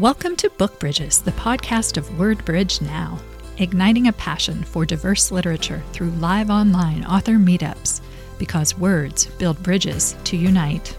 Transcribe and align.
Welcome 0.00 0.36
to 0.36 0.50
Book 0.50 0.78
Bridges, 0.78 1.22
the 1.22 1.32
podcast 1.32 1.96
of 1.96 2.06
WordBridge 2.18 2.82
Now, 2.82 3.18
igniting 3.56 4.08
a 4.08 4.12
passion 4.12 4.62
for 4.62 4.84
diverse 4.84 5.30
literature 5.30 5.82
through 5.94 6.10
live 6.10 6.50
online 6.50 7.02
author 7.06 7.36
meetups, 7.36 8.02
because 8.36 8.76
words 8.76 9.24
build 9.24 9.62
bridges 9.62 10.14
to 10.24 10.36
unite. 10.36 10.94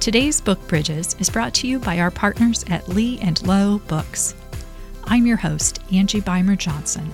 Today's 0.00 0.40
Book 0.40 0.58
Bridges 0.68 1.16
is 1.18 1.28
brought 1.28 1.52
to 1.56 1.66
you 1.68 1.78
by 1.78 1.98
our 1.98 2.10
partners 2.10 2.64
at 2.70 2.88
Lee 2.88 3.18
and 3.20 3.46
Low 3.46 3.80
Books. 3.88 4.34
I'm 5.04 5.26
your 5.26 5.36
host, 5.36 5.82
Angie 5.92 6.22
Beumer 6.22 6.56
Johnson. 6.56 7.12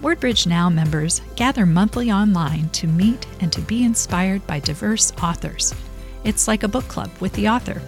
WordBridge 0.00 0.46
Now 0.46 0.70
members 0.70 1.20
gather 1.36 1.66
monthly 1.66 2.10
online 2.10 2.70
to 2.70 2.86
meet 2.86 3.26
and 3.40 3.52
to 3.52 3.60
be 3.60 3.84
inspired 3.84 4.46
by 4.46 4.60
diverse 4.60 5.12
authors. 5.22 5.74
It's 6.24 6.48
like 6.48 6.62
a 6.62 6.68
book 6.68 6.88
club 6.88 7.10
with 7.20 7.34
the 7.34 7.50
author. 7.50 7.82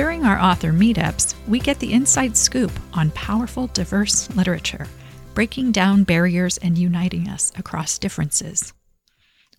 During 0.00 0.24
our 0.24 0.40
author 0.40 0.72
meetups, 0.72 1.34
we 1.46 1.58
get 1.58 1.78
the 1.78 1.92
inside 1.92 2.34
scoop 2.34 2.72
on 2.94 3.10
powerful, 3.10 3.66
diverse 3.66 4.34
literature, 4.34 4.86
breaking 5.34 5.72
down 5.72 6.04
barriers 6.04 6.56
and 6.56 6.78
uniting 6.78 7.28
us 7.28 7.52
across 7.58 7.98
differences. 7.98 8.72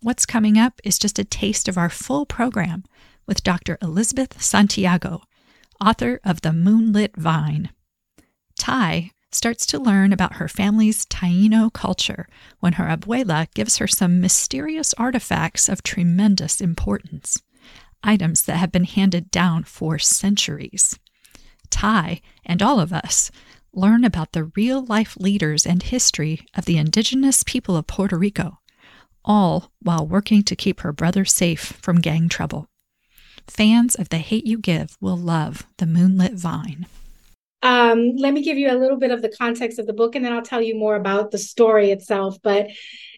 What's 0.01 0.25
coming 0.25 0.57
up 0.57 0.81
is 0.83 0.97
just 0.97 1.19
a 1.19 1.23
taste 1.23 1.67
of 1.67 1.77
our 1.77 1.91
full 1.91 2.25
program 2.25 2.85
with 3.27 3.43
Dr. 3.43 3.77
Elizabeth 3.83 4.41
Santiago, 4.41 5.21
author 5.79 6.19
of 6.23 6.41
The 6.41 6.53
Moonlit 6.53 7.15
Vine. 7.15 7.69
Ty 8.57 9.11
starts 9.31 9.67
to 9.67 9.77
learn 9.77 10.11
about 10.11 10.37
her 10.37 10.47
family's 10.47 11.05
Taino 11.05 11.71
culture 11.71 12.27
when 12.59 12.73
her 12.73 12.85
abuela 12.85 13.45
gives 13.53 13.77
her 13.77 13.87
some 13.87 14.19
mysterious 14.19 14.95
artifacts 14.95 15.69
of 15.69 15.83
tremendous 15.83 16.59
importance 16.59 17.43
items 18.03 18.43
that 18.43 18.57
have 18.57 18.71
been 18.71 18.85
handed 18.85 19.31
down 19.31 19.63
for 19.63 19.99
centuries. 19.99 20.99
Ty 21.70 22.21
and 22.45 22.62
all 22.62 22.79
of 22.79 22.93
us 22.93 23.31
learn 23.73 24.03
about 24.03 24.34
the 24.34 24.51
real 24.55 24.84
life 24.84 25.15
leaders 25.17 25.65
and 25.65 25.81
history 25.81 26.45
of 26.55 26.65
the 26.65 26.77
indigenous 26.77 27.43
people 27.43 27.77
of 27.77 27.87
Puerto 27.87 28.17
Rico, 28.17 28.59
all 29.23 29.71
while 29.81 30.05
working 30.05 30.43
to 30.43 30.55
keep 30.55 30.81
her 30.81 30.91
brother 30.91 31.26
safe 31.26 31.77
from 31.81 32.01
gang 32.01 32.27
trouble. 32.27 32.67
Fans 33.48 33.95
of 33.95 34.09
The 34.09 34.17
Hate 34.17 34.45
U 34.45 34.57
Give 34.57 34.98
will 34.99 35.17
love 35.17 35.65
The 35.77 35.85
Moonlit 35.85 36.33
Vine. 36.33 36.85
Um, 37.63 38.15
let 38.15 38.33
me 38.33 38.41
give 38.43 38.57
you 38.57 38.71
a 38.71 38.77
little 38.77 38.98
bit 38.98 39.11
of 39.11 39.21
the 39.21 39.29
context 39.29 39.77
of 39.77 39.85
the 39.85 39.93
book 39.93 40.15
and 40.15 40.26
then 40.26 40.33
I'll 40.33 40.41
tell 40.41 40.61
you 40.61 40.76
more 40.76 40.95
about 40.95 41.31
the 41.31 41.37
story 41.37 41.91
itself. 41.91 42.37
But 42.41 42.70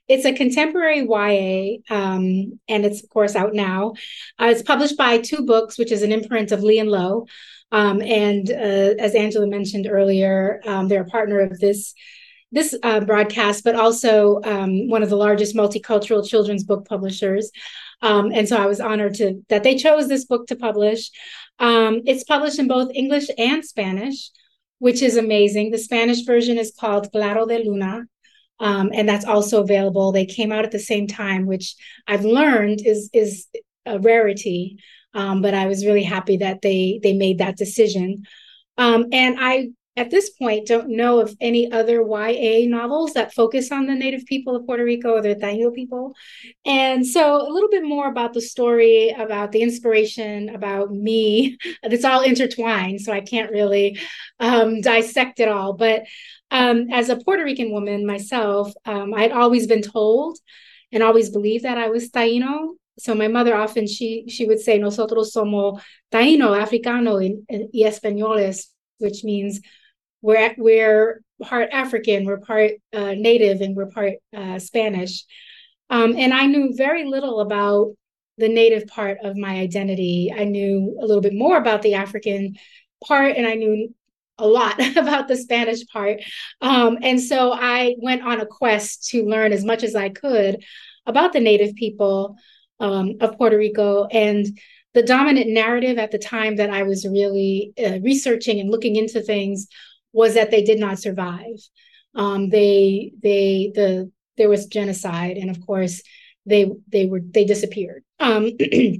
it's 0.07 0.25
a 0.25 0.33
contemporary 0.33 0.99
YA, 0.99 1.77
um, 1.89 2.59
and 2.67 2.85
it's 2.85 3.03
of 3.03 3.09
course 3.09 3.35
out 3.35 3.53
now. 3.53 3.93
Uh, 4.39 4.47
it's 4.47 4.61
published 4.61 4.97
by 4.97 5.17
Tu 5.17 5.45
Books, 5.45 5.77
which 5.77 5.91
is 5.91 6.03
an 6.03 6.11
imprint 6.11 6.51
of 6.51 6.63
Lee 6.63 6.79
and 6.79 6.89
Low. 6.89 7.25
Um, 7.71 8.01
and 8.01 8.49
uh, 8.51 8.95
as 8.99 9.15
Angela 9.15 9.47
mentioned 9.47 9.87
earlier, 9.89 10.61
um, 10.65 10.87
they're 10.87 11.03
a 11.03 11.05
partner 11.05 11.39
of 11.39 11.59
this 11.59 11.93
this 12.51 12.77
uh, 12.83 12.99
broadcast, 12.99 13.63
but 13.63 13.75
also 13.75 14.39
um, 14.43 14.87
one 14.87 15.01
of 15.01 15.09
the 15.09 15.15
largest 15.15 15.55
multicultural 15.55 16.27
children's 16.27 16.63
book 16.63 16.87
publishers. 16.87 17.49
Um, 18.03 18.31
and 18.31 18.47
so 18.47 18.57
I 18.57 18.67
was 18.67 18.79
honored 18.79 19.15
to 19.15 19.41
that 19.49 19.63
they 19.63 19.75
chose 19.75 20.07
this 20.07 20.25
book 20.25 20.45
to 20.47 20.55
publish. 20.55 21.09
Um, 21.57 22.01
it's 22.05 22.23
published 22.23 22.59
in 22.59 22.67
both 22.67 22.91
English 22.93 23.29
and 23.39 23.65
Spanish, 23.65 24.29
which 24.77 25.01
is 25.01 25.17
amazing. 25.17 25.71
The 25.71 25.79
Spanish 25.79 26.25
version 26.25 26.59
is 26.59 26.75
called 26.79 27.11
Claro 27.11 27.47
de 27.47 27.63
Luna, 27.63 28.03
um, 28.59 28.91
and 28.93 29.07
that's 29.07 29.25
also 29.25 29.61
available. 29.61 30.11
They 30.11 30.25
came 30.25 30.51
out 30.51 30.65
at 30.65 30.71
the 30.71 30.79
same 30.79 31.07
time, 31.07 31.45
which 31.45 31.75
I've 32.07 32.25
learned 32.25 32.81
is 32.85 33.09
is 33.13 33.47
a 33.85 33.99
rarity. 33.99 34.77
Um, 35.13 35.41
but 35.41 35.53
I 35.53 35.67
was 35.67 35.85
really 35.85 36.03
happy 36.03 36.37
that 36.37 36.61
they 36.61 36.99
they 37.03 37.13
made 37.13 37.39
that 37.39 37.57
decision. 37.57 38.23
Um, 38.77 39.07
and 39.11 39.37
I 39.39 39.69
at 39.95 40.09
this 40.09 40.31
point 40.31 40.67
don't 40.67 40.89
know 40.89 41.19
of 41.19 41.35
any 41.39 41.71
other 41.71 42.01
YA 42.01 42.67
novels 42.67 43.13
that 43.13 43.33
focus 43.33 43.71
on 43.71 43.85
the 43.85 43.93
native 43.93 44.25
people 44.25 44.55
of 44.55 44.65
Puerto 44.65 44.83
Rico 44.83 45.13
or 45.13 45.21
the 45.21 45.35
Taino 45.35 45.73
people. 45.73 46.15
And 46.65 47.05
so 47.05 47.47
a 47.47 47.51
little 47.51 47.69
bit 47.69 47.83
more 47.83 48.07
about 48.07 48.33
the 48.33 48.41
story, 48.41 49.09
about 49.09 49.51
the 49.51 49.61
inspiration, 49.61 50.49
about 50.49 50.91
me. 50.91 51.57
It's 51.83 52.05
all 52.05 52.21
intertwined, 52.21 53.01
so 53.01 53.11
I 53.13 53.21
can't 53.21 53.51
really 53.51 53.99
um, 54.39 54.81
dissect 54.81 55.39
it 55.39 55.47
all. 55.47 55.73
But 55.73 56.05
um, 56.53 56.87
as 56.91 57.09
a 57.09 57.17
Puerto 57.17 57.43
Rican 57.43 57.71
woman 57.71 58.05
myself, 58.05 58.71
um, 58.85 59.13
I'd 59.15 59.31
always 59.31 59.65
been 59.65 59.81
told 59.81 60.37
and 60.91 61.01
always 61.01 61.31
believed 61.31 61.65
that 61.65 61.79
I 61.79 61.89
was 61.89 62.11
Taino. 62.11 62.75
So 62.99 63.15
my 63.15 63.27
mother 63.27 63.55
often 63.55 63.87
she 63.87 64.25
she 64.29 64.45
would 64.45 64.59
say 64.59 64.77
nosotros 64.77 65.33
somos 65.33 65.81
Taino, 66.11 66.55
Africano, 66.55 67.17
y 67.49 67.83
españoles, 67.89 68.67
which 68.99 69.23
means 69.23 69.61
we're 70.21 70.53
we're 70.59 71.23
part 71.41 71.69
African, 71.71 72.25
we're 72.25 72.37
part 72.37 72.73
uh, 72.93 73.15
Native, 73.15 73.61
and 73.61 73.75
we're 73.75 73.89
part 73.89 74.13
uh, 74.37 74.59
Spanish. 74.59 75.25
Um, 75.89 76.15
and 76.15 76.35
I 76.35 76.45
knew 76.45 76.73
very 76.75 77.05
little 77.05 77.39
about 77.39 77.95
the 78.37 78.47
Native 78.47 78.85
part 78.87 79.17
of 79.23 79.35
my 79.35 79.55
identity. 79.55 80.31
I 80.35 80.43
knew 80.43 80.97
a 81.01 81.05
little 81.05 81.21
bit 81.21 81.33
more 81.33 81.57
about 81.57 81.81
the 81.81 81.95
African 81.95 82.57
part, 83.03 83.35
and 83.37 83.47
I 83.47 83.55
knew 83.55 83.93
a 84.37 84.47
lot 84.47 84.79
about 84.97 85.27
the 85.27 85.37
Spanish 85.37 85.85
part. 85.87 86.21
Um, 86.61 86.97
and 87.01 87.21
so 87.21 87.51
I 87.51 87.95
went 87.99 88.23
on 88.23 88.39
a 88.39 88.45
quest 88.45 89.09
to 89.09 89.25
learn 89.25 89.53
as 89.53 89.63
much 89.63 89.83
as 89.83 89.95
I 89.95 90.09
could 90.09 90.63
about 91.05 91.33
the 91.33 91.39
Native 91.39 91.75
people 91.75 92.37
um, 92.79 93.15
of 93.21 93.37
Puerto 93.37 93.57
Rico. 93.57 94.05
And 94.05 94.59
the 94.93 95.03
dominant 95.03 95.49
narrative 95.49 95.97
at 95.97 96.11
the 96.11 96.19
time 96.19 96.57
that 96.57 96.69
I 96.69 96.83
was 96.83 97.05
really 97.05 97.73
uh, 97.83 97.99
researching 98.01 98.59
and 98.59 98.69
looking 98.69 98.95
into 98.95 99.21
things 99.21 99.67
was 100.11 100.35
that 100.35 100.51
they 100.51 100.63
did 100.63 100.79
not 100.79 100.99
survive. 100.99 101.57
Um, 102.15 102.49
they 102.49 103.11
they 103.21 103.71
the 103.73 104.11
there 104.37 104.49
was 104.49 104.67
genocide, 104.67 105.37
and 105.37 105.49
of 105.49 105.65
course 105.65 106.03
they 106.45 106.71
they 106.87 107.07
were 107.07 107.21
they 107.23 107.45
disappeared. 107.45 108.03
Um, 108.19 108.51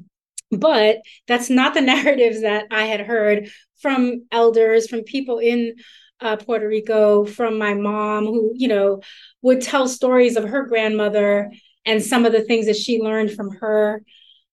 but 0.52 0.98
that's 1.28 1.50
not 1.50 1.76
the 1.76 1.82
narratives 1.94 2.42
that 2.42 2.66
I 2.72 2.86
had 2.86 3.02
heard 3.02 3.50
from 3.84 4.26
elders, 4.32 4.88
from 4.88 5.02
people 5.02 5.38
in 5.38 5.76
uh, 6.22 6.38
Puerto 6.38 6.68
Rico, 6.68 7.26
from 7.26 7.60
my 7.60 7.76
mom, 7.76 8.26
who, 8.26 8.54
you 8.56 8.70
know, 8.70 9.02
would 9.44 9.62
tell 9.62 9.88
stories 9.88 10.38
of 10.38 10.46
her 10.46 10.66
grandmother 10.66 11.52
and 11.86 12.02
some 12.02 12.26
of 12.26 12.32
the 12.32 12.42
things 12.42 12.66
that 12.66 12.78
she 12.78 13.00
learned 13.00 13.32
from 13.34 13.52
her 13.58 14.02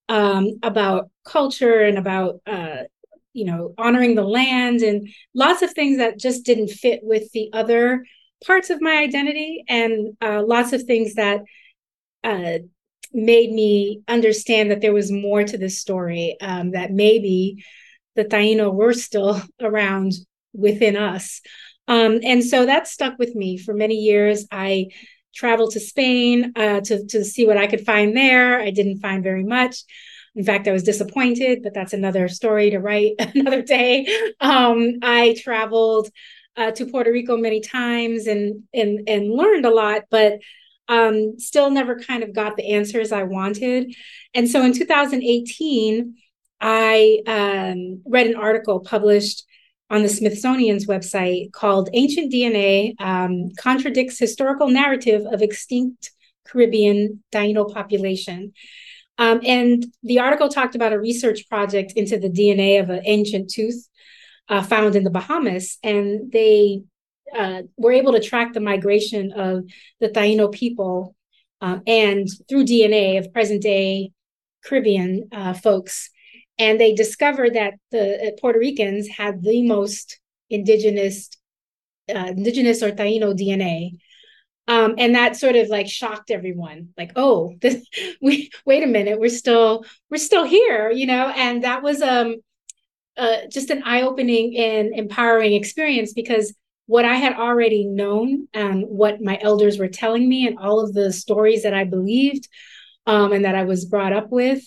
um, 0.09 0.59
about 0.63 1.09
culture 1.25 1.81
and 1.81 1.97
about, 1.97 2.41
uh, 2.47 2.83
you 3.33 3.45
know, 3.45 3.73
honoring 3.79 4.17
the 4.17 4.25
land 4.25 4.83
and 4.83 5.09
lots 5.33 5.63
of 5.63 5.73
things 5.73 5.99
that 5.99 6.19
just 6.19 6.45
didn't 6.45 6.69
fit 6.69 7.01
with 7.03 7.31
the 7.33 7.49
other 7.53 8.05
parts 8.45 8.71
of 8.71 8.81
my 8.83 8.97
identity 8.97 9.63
and 9.69 10.17
uh, 10.21 10.43
lots 10.45 10.73
of 10.73 10.83
things 10.83 11.15
that 11.15 11.43
uh, 12.25 12.59
made 13.13 13.53
me 13.53 14.03
understand 14.09 14.71
that 14.71 14.81
there 14.81 14.93
was 14.93 15.13
more 15.13 15.45
to 15.45 15.57
this 15.57 15.79
story, 15.81 16.37
um, 16.41 16.73
that 16.73 16.91
maybe 16.91 17.65
the 18.21 18.37
Taino 18.37 18.73
were 18.73 18.93
still 18.93 19.41
around 19.61 20.13
within 20.53 20.97
us. 20.97 21.41
Um, 21.89 22.21
and 22.23 22.45
so 22.45 22.67
that 22.67 22.87
stuck 22.87 23.19
with 23.19 23.35
me 23.35 23.57
for 23.59 23.75
many 23.75 23.97
years. 23.97 24.47
I 24.53 24.89
traveled 25.35 25.73
to 25.73 25.81
Spain 25.81 26.53
uh, 26.55 26.81
to, 26.83 27.07
to 27.07 27.25
see 27.25 27.47
what 27.47 27.57
I 27.57 27.67
could 27.67 27.85
find 27.85 28.17
there. 28.17 28.61
I 28.61 28.71
didn't 28.71 29.01
find 29.01 29.23
very 29.23 29.45
much. 29.45 29.83
In 30.37 30.45
fact, 30.45 30.69
I 30.69 30.73
was 30.73 30.85
disappointed, 30.85 31.63
but 31.63 31.75
that's 31.75 31.93
another 31.93 32.29
story 32.29 32.71
to 32.71 32.79
write 32.79 33.15
another 33.35 33.63
day. 33.63 34.07
Um, 34.41 34.97
I 35.03 35.37
traveled 35.43 36.11
uh, 36.57 36.71
to 36.73 36.87
Puerto 36.87 37.11
Rico 37.11 37.37
many 37.37 37.61
times 37.61 38.27
and 38.27 38.65
and 38.75 39.09
and 39.09 39.31
learned 39.31 39.65
a 39.65 39.75
lot, 39.75 40.03
but 40.11 40.41
um, 40.89 41.39
still 41.39 41.71
never 41.71 41.99
kind 41.99 42.23
of 42.23 42.33
got 42.33 42.57
the 42.57 42.75
answers 42.75 43.13
I 43.13 43.23
wanted. 43.23 43.95
And 44.35 44.49
so 44.49 44.63
in 44.63 44.73
2018, 44.73 46.17
I 46.61 47.23
um, 47.27 48.03
read 48.05 48.27
an 48.27 48.37
article 48.37 48.81
published 48.81 49.45
on 49.89 50.03
the 50.03 50.09
Smithsonian's 50.09 50.87
website 50.87 51.53
called 51.53 51.91
Ancient 51.93 52.33
DNA 52.33 52.95
um, 53.01 53.51
Contradicts 53.59 54.19
Historical 54.19 54.69
Narrative 54.69 55.27
of 55.27 55.43
Extinct 55.43 56.13
Caribbean 56.47 57.23
Taino 57.33 57.73
Population. 57.73 58.53
Um, 59.19 59.41
and 59.45 59.85
the 60.03 60.21
article 60.21 60.49
talked 60.49 60.75
about 60.75 60.93
a 60.93 61.01
research 61.01 61.49
project 61.49 61.93
into 61.97 62.19
the 62.19 62.31
DNA 62.31 62.81
of 62.81 62.89
an 62.89 63.03
ancient 63.05 63.51
tooth 63.51 63.89
uh, 64.49 64.63
found 64.63 64.97
in 64.97 65.05
the 65.05 65.11
Bahamas. 65.11 65.79
And 65.83 66.31
they 66.33 66.83
uh, 67.37 67.63
were 67.77 67.93
able 67.93 68.13
to 68.13 68.21
track 68.21 68.53
the 68.53 68.61
migration 68.61 69.33
of 69.33 69.65
the 70.01 70.09
Taino 70.09 70.51
people 70.53 71.15
um, 71.61 71.83
and 71.87 72.29
through 72.49 72.65
DNA 72.65 73.19
of 73.19 73.33
present 73.33 73.63
day 73.63 74.13
Caribbean 74.65 75.29
uh, 75.33 75.55
folks 75.55 76.11
and 76.61 76.81
they 76.81 76.95
discovered 76.95 77.55
that 77.55 77.75
the 77.91 78.29
uh, 78.29 78.31
Puerto 78.41 78.59
Ricans 78.59 79.09
had 79.09 79.43
the 79.43 79.67
most 79.67 80.21
indigenous, 80.49 81.31
uh, 82.15 82.27
indigenous 82.37 82.83
or 82.83 82.93
Taino 82.93 83.35
DNA. 83.35 83.99
Um, 84.69 84.95
and 84.99 85.17
that 85.17 85.37
sort 85.37 85.57
of 85.57 85.69
like 85.69 85.89
shocked 85.89 86.31
everyone 86.31 86.91
like 86.97 87.13
oh 87.17 87.57
this, 87.61 87.85
we 88.23 88.51
wait 88.65 88.85
a 88.85 88.87
minute 88.87 89.19
we're 89.19 89.29
still 89.29 89.85
we're 90.11 90.19
still 90.19 90.45
here 90.45 90.93
you 90.93 91.07
know 91.07 91.29
and 91.29 91.65
that 91.65 91.83
was 91.83 92.01
um 92.03 92.37
uh, 93.17 93.47
just 93.51 93.71
an 93.71 93.83
eye-opening 93.85 94.57
and 94.57 94.95
empowering 94.95 95.55
experience 95.55 96.13
because 96.13 96.55
what 96.87 97.05
I 97.05 97.17
had 97.17 97.35
already 97.35 97.85
known 97.85 98.49
and 98.55 98.85
what 98.85 99.21
my 99.21 99.39
elders 99.41 99.79
were 99.79 99.89
telling 99.89 100.29
me 100.29 100.47
and 100.47 100.59
all 100.59 100.81
of 100.81 100.95
the 100.95 101.13
stories 101.13 101.63
that 101.65 101.75
I 101.75 101.85
believed 101.85 102.49
um, 103.07 103.33
and 103.33 103.45
that 103.45 103.55
I 103.55 103.65
was 103.65 103.85
brought 103.85 104.13
up 104.13 104.31
with, 104.31 104.63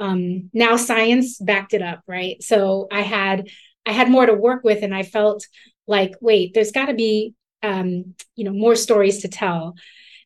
um, 0.00 0.50
now 0.52 0.76
science 0.76 1.38
backed 1.38 1.74
it 1.74 1.82
up, 1.82 2.00
right? 2.08 2.42
So 2.42 2.88
I 2.90 3.02
had 3.02 3.48
I 3.86 3.92
had 3.92 4.10
more 4.10 4.26
to 4.26 4.34
work 4.34 4.64
with, 4.64 4.82
and 4.82 4.94
I 4.94 5.02
felt 5.02 5.46
like, 5.86 6.12
wait, 6.20 6.54
there's 6.54 6.72
got 6.72 6.86
to 6.86 6.94
be 6.94 7.34
um, 7.62 8.14
you 8.34 8.44
know 8.44 8.52
more 8.52 8.74
stories 8.74 9.22
to 9.22 9.28
tell, 9.28 9.74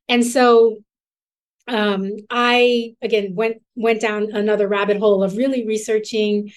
and 0.09 0.25
so 0.25 0.79
um, 1.67 2.13
I 2.31 2.95
again 3.03 3.35
went 3.35 3.63
went 3.75 4.01
down 4.01 4.31
another 4.33 4.69
rabbit 4.69 4.99
hole 4.99 5.25
of 5.25 5.37
really 5.37 5.67
researching, 5.67 6.53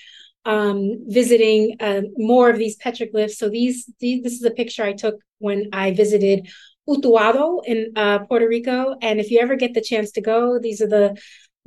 um, 0.46 1.06
visiting 1.08 1.78
uh, 1.80 2.02
more 2.18 2.50
of 2.52 2.58
these 2.58 2.78
petroglyphs. 2.78 3.32
So 3.32 3.50
these, 3.50 3.92
these 4.00 4.24
this 4.24 4.34
is 4.34 4.44
a 4.44 4.52
picture 4.52 4.84
I 4.84 4.94
took 4.94 5.16
when 5.40 5.70
I 5.74 5.92
visited 5.92 6.48
Utuado 6.88 7.62
in 7.66 7.94
uh, 7.96 8.20
Puerto 8.20 8.48
Rico, 8.48 8.96
and 9.02 9.20
if 9.20 9.32
you 9.32 9.40
ever 9.40 9.56
get 9.56 9.74
the 9.74 9.82
chance 9.82 10.12
to 10.12 10.22
go, 10.22 10.60
these 10.60 10.82
are 10.82 10.88
the 10.88 11.18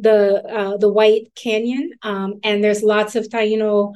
the 0.01 0.43
uh, 0.45 0.77
the 0.79 0.89
White 0.89 1.33
Canyon, 1.35 1.93
um, 2.03 2.41
and 2.43 2.63
there's 2.65 2.83
lots 2.83 3.15
of 3.17 3.29
Taino 3.29 3.95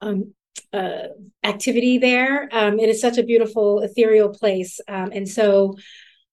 um, 0.00 0.34
uh, 0.72 1.08
activity 1.42 1.98
there. 1.98 2.48
Um, 2.52 2.78
it 2.78 2.88
is 2.88 3.00
such 3.00 3.18
a 3.18 3.24
beautiful 3.24 3.80
ethereal 3.80 4.28
place, 4.30 4.80
um, 4.88 5.10
and 5.12 5.28
so 5.28 5.76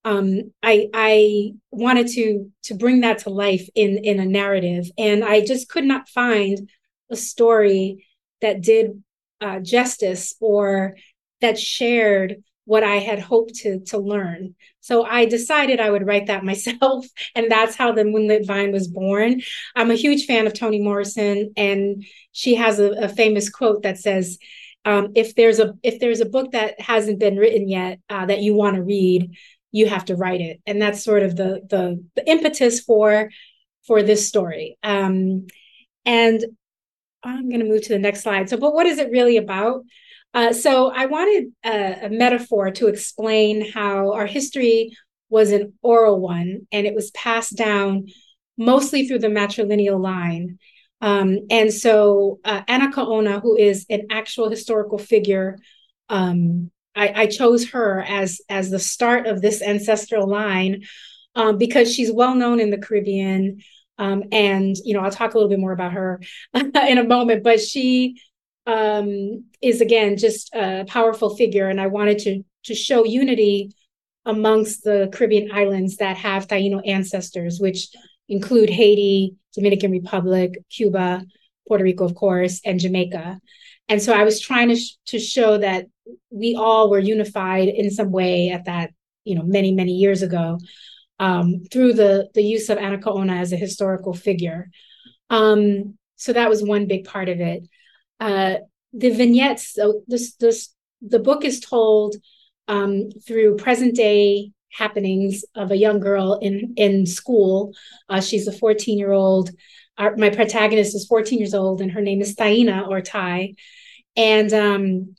um, 0.06 0.54
I 0.64 0.90
I 0.94 1.54
wanted 1.72 2.08
to 2.10 2.52
to 2.64 2.76
bring 2.76 3.02
that 3.02 3.20
to 3.20 3.30
life 3.30 3.68
in 3.76 3.98
in 3.98 4.20
a 4.20 4.26
narrative, 4.26 4.90
and 4.98 5.24
I 5.24 5.46
just 5.46 5.70
could 5.70 5.86
not 5.86 6.10
find 6.10 6.70
a 7.10 7.16
story 7.16 8.06
that 8.42 8.62
did 8.62 9.04
uh, 9.42 9.60
justice 9.60 10.36
or 10.40 10.96
that 11.42 11.60
shared 11.60 12.44
what 12.68 12.84
I 12.84 12.98
had 12.98 13.20
hoped 13.20 13.56
to 13.62 13.80
to 13.86 13.98
learn. 13.98 14.54
So 14.82 15.06
I 15.06 15.24
decided 15.26 15.80
I 15.80 15.90
would 15.90 16.06
write 16.06 16.28
that 16.28 16.44
myself, 16.52 17.08
and 17.34 17.50
that's 17.50 17.76
how 17.76 17.94
the 17.94 18.04
Moonlit 18.04 18.46
Vine 18.46 18.74
was 18.74 18.88
born. 18.88 19.42
I'm 19.76 19.90
a 19.90 19.96
huge 19.96 20.26
fan 20.26 20.46
of 20.46 20.54
Toni 20.54 20.82
Morrison, 20.82 21.54
and 21.56 22.06
she 22.34 22.56
has 22.56 22.80
a, 22.80 22.92
a 23.06 23.10
famous 23.10 23.50
quote 23.50 23.84
that 23.84 23.98
says, 23.98 24.38
um, 24.84 25.14
"If 25.16 25.34
there's 25.36 25.60
a 25.60 25.76
if 25.82 26.00
there's 26.00 26.20
a 26.20 26.26
book 26.26 26.52
that 26.52 26.80
hasn't 26.80 27.20
been 27.20 27.38
written 27.38 27.70
yet 27.70 28.00
uh, 28.10 28.26
that 28.26 28.42
you 28.42 28.54
want 28.54 28.76
to 28.76 28.84
read, 28.84 29.36
you 29.72 29.88
have 29.88 30.06
to 30.06 30.18
write 30.18 30.42
it." 30.42 30.60
And 30.68 30.82
that's 30.82 31.04
sort 31.04 31.24
of 31.24 31.38
the 31.38 31.62
the, 31.70 32.04
the 32.16 32.30
impetus 32.30 32.82
for 32.82 33.30
for 33.88 34.04
this 34.04 34.28
story. 34.28 34.78
Um, 34.84 35.48
and 36.06 36.44
I'm 37.24 37.48
going 37.48 37.62
to 37.62 37.66
move 37.66 37.84
to 37.84 37.94
the 37.94 38.00
next 38.00 38.24
slide. 38.24 38.50
So, 38.50 38.58
but 38.58 38.74
what 38.74 38.88
is 38.88 39.00
it 39.00 39.12
really 39.12 39.38
about? 39.38 39.84
Uh, 40.34 40.54
so 40.54 40.92
I 40.92 41.06
wanted 41.08 41.52
a, 41.66 42.06
a, 42.06 42.10
metaphor 42.10 42.70
to 42.72 42.88
explain 42.88 43.72
how 43.72 44.14
our 44.14 44.28
history 44.28 44.92
was 45.30 45.52
an 45.52 45.74
oral 45.82 46.20
one 46.20 46.68
and 46.72 46.86
it 46.86 46.94
was 46.94 47.12
passed 47.12 47.56
down 47.56 48.08
mostly 48.58 49.08
through 49.08 49.20
the 49.20 49.28
matrilineal 49.28 50.00
line. 50.00 50.60
Um, 51.02 51.40
and 51.50 51.74
so 51.74 52.40
uh, 52.44 52.64
Anacaona, 52.64 53.42
who 53.42 53.56
is 53.56 53.86
an 53.90 54.08
actual 54.10 54.50
historical 54.50 54.98
figure, 54.98 55.58
um, 56.10 56.72
I, 56.96 57.24
I, 57.24 57.26
chose 57.28 57.70
her 57.72 58.04
as, 58.08 58.42
as 58.50 58.72
the 58.72 58.80
start 58.80 59.28
of 59.28 59.42
this 59.42 59.62
ancestral 59.62 60.28
line 60.28 60.84
um, 61.36 61.60
because 61.60 61.94
she's 61.94 62.12
well 62.12 62.34
known 62.34 62.60
in 62.60 62.72
the 62.72 62.80
Caribbean. 62.80 63.62
Um, 64.00 64.24
and, 64.32 64.76
you 64.84 64.94
know, 64.94 65.02
I'll 65.02 65.12
talk 65.12 65.34
a 65.34 65.38
little 65.38 65.50
bit 65.50 65.60
more 65.60 65.72
about 65.72 65.94
her 65.94 66.22
in 66.54 66.98
a 66.98 67.04
moment, 67.04 67.44
but 67.44 67.60
she 67.60 68.20
um, 68.68 69.46
is 69.62 69.82
again 69.82 70.18
just 70.18 70.54
a 70.54 70.86
powerful 70.88 71.36
figure, 71.36 71.70
and 71.70 71.82
I 71.82 71.88
wanted 71.88 72.20
to 72.20 72.44
to 72.66 72.76
show 72.76 73.06
unity 73.06 73.72
amongst 74.26 74.84
the 74.84 75.10
Caribbean 75.14 75.52
islands 75.54 75.98
that 75.98 76.18
have 76.18 76.48
Taino 76.48 76.82
ancestors, 76.86 77.60
which 77.62 77.88
include 78.28 78.70
Haiti, 78.70 79.38
Dominican 79.54 79.90
Republic, 79.92 80.60
Cuba, 80.70 81.24
Puerto 81.66 81.86
Rico, 81.86 82.04
of 82.04 82.14
course, 82.14 82.60
and 82.66 82.78
Jamaica. 82.78 83.40
And 83.88 84.02
so 84.02 84.12
I 84.12 84.26
was 84.26 84.42
trying 84.42 84.68
to 84.68 84.76
sh- 84.76 84.98
to 85.08 85.20
show 85.20 85.58
that 85.58 85.86
we 86.30 86.56
all 86.56 86.90
were 86.90 87.00
unified 87.00 87.70
in 87.70 87.90
some 87.90 88.12
way 88.12 88.50
at 88.50 88.66
that, 88.66 88.92
you 89.24 89.36
know, 89.36 89.44
many 89.44 89.72
many 89.72 89.94
years 89.94 90.22
ago, 90.22 90.60
um, 91.20 91.64
through 91.72 91.94
the 91.94 92.28
the 92.34 92.44
use 92.44 92.68
of 92.70 92.78
Anacaona 92.78 93.40
as 93.40 93.54
a 93.54 93.58
historical 93.58 94.14
figure. 94.14 94.70
Um, 95.30 95.98
so 96.18 96.34
that 96.34 96.50
was 96.50 96.62
one 96.64 96.88
big 96.88 97.06
part 97.06 97.30
of 97.30 97.40
it 97.40 97.64
uh, 98.20 98.56
the 98.94 99.10
vignettes, 99.10 99.74
so 99.74 100.02
this, 100.08 100.36
this, 100.36 100.74
the 101.02 101.20
book 101.20 101.46
is 101.46 101.60
told 101.60 102.16
um, 102.68 103.10
through 103.26 103.58
present 103.58 103.96
day 103.96 104.52
happenings 104.72 105.44
of 105.56 105.72
a 105.72 105.78
young 105.78 106.00
girl 106.00 106.40
in 106.42 106.74
in 106.78 107.06
school. 107.06 107.74
Uh, 108.10 108.22
she's 108.22 108.48
a 108.48 108.52
14 108.52 108.98
year 108.98 109.12
old. 109.12 109.52
my 110.18 110.30
protagonist 110.30 110.96
is 110.96 111.08
14 111.08 111.40
years 111.40 111.54
old, 111.54 111.82
and 111.82 111.92
her 111.92 112.02
name 112.02 112.22
is 112.22 112.36
Taina 112.36 112.88
or 112.88 113.02
Ty, 113.02 113.56
and 114.16 114.54
um, 114.54 115.16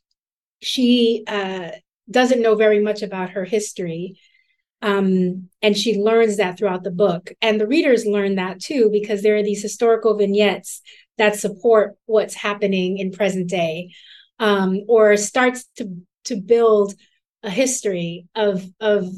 she 0.61 1.25
uh, 1.27 1.71
doesn't 2.11 2.43
know 2.43 2.55
very 2.55 2.81
much 2.81 3.03
about 3.03 3.31
her 3.31 3.44
history. 3.44 4.19
Um, 4.81 5.49
and 5.61 5.77
she 5.77 5.99
learns 5.99 6.37
that 6.37 6.56
throughout 6.56 6.85
the 6.85 6.93
book. 6.93 7.33
And 7.43 7.61
the 7.61 7.67
readers 7.67 8.06
learn 8.06 8.37
that 8.37 8.61
too, 8.61 8.91
because 8.93 9.23
there 9.23 9.37
are 9.37 9.43
these 9.43 9.61
historical 9.61 10.17
vignettes 10.17 10.83
that 11.19 11.37
support 11.37 11.97
what's 12.06 12.35
happening 12.35 12.99
in 12.99 13.12
present 13.12 13.49
day 13.49 13.91
um, 14.38 14.81
or 14.88 15.17
starts 15.17 15.67
to 15.76 15.97
to 16.25 16.37
build 16.37 16.94
a 17.43 17.50
history 17.50 18.26
of 18.35 18.65
of 18.81 19.11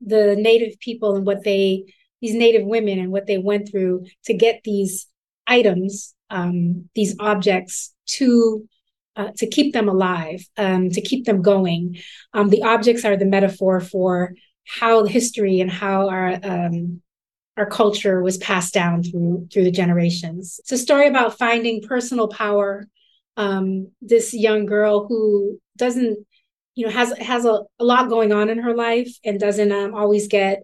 the 0.00 0.36
native 0.36 0.78
people 0.80 1.16
and 1.16 1.26
what 1.26 1.44
they 1.44 1.84
these 2.20 2.34
native 2.34 2.66
women 2.66 2.98
and 2.98 3.12
what 3.12 3.26
they 3.26 3.38
went 3.38 3.68
through 3.70 4.04
to 4.24 4.34
get 4.34 4.60
these 4.64 5.06
items 5.46 6.14
um, 6.30 6.88
these 6.94 7.14
objects 7.20 7.94
to 8.06 8.66
uh, 9.16 9.32
to 9.36 9.46
keep 9.48 9.72
them 9.72 9.88
alive 9.88 10.46
um, 10.56 10.90
to 10.90 11.00
keep 11.00 11.24
them 11.26 11.42
going. 11.42 11.98
Um, 12.32 12.50
the 12.50 12.62
objects 12.62 13.04
are 13.04 13.16
the 13.16 13.24
metaphor 13.24 13.80
for 13.80 14.34
how 14.64 15.04
history 15.04 15.60
and 15.60 15.70
how 15.70 16.08
our 16.08 16.38
um, 16.42 17.02
our 17.58 17.66
culture 17.66 18.22
was 18.22 18.38
passed 18.38 18.72
down 18.72 19.02
through 19.02 19.48
through 19.52 19.64
the 19.64 19.70
generations. 19.70 20.60
It's 20.60 20.72
a 20.72 20.78
story 20.78 21.08
about 21.08 21.38
finding 21.38 21.82
personal 21.82 22.28
power. 22.28 22.86
Um, 23.36 23.92
this 24.00 24.34
young 24.34 24.66
girl 24.66 25.06
who 25.06 25.60
doesn't, 25.76 26.18
you 26.74 26.86
know, 26.86 26.92
has 26.92 27.16
has 27.18 27.44
a, 27.44 27.62
a 27.78 27.84
lot 27.84 28.08
going 28.08 28.32
on 28.32 28.48
in 28.48 28.58
her 28.58 28.74
life 28.74 29.10
and 29.24 29.38
doesn't 29.38 29.72
um, 29.72 29.94
always 29.94 30.28
get 30.28 30.62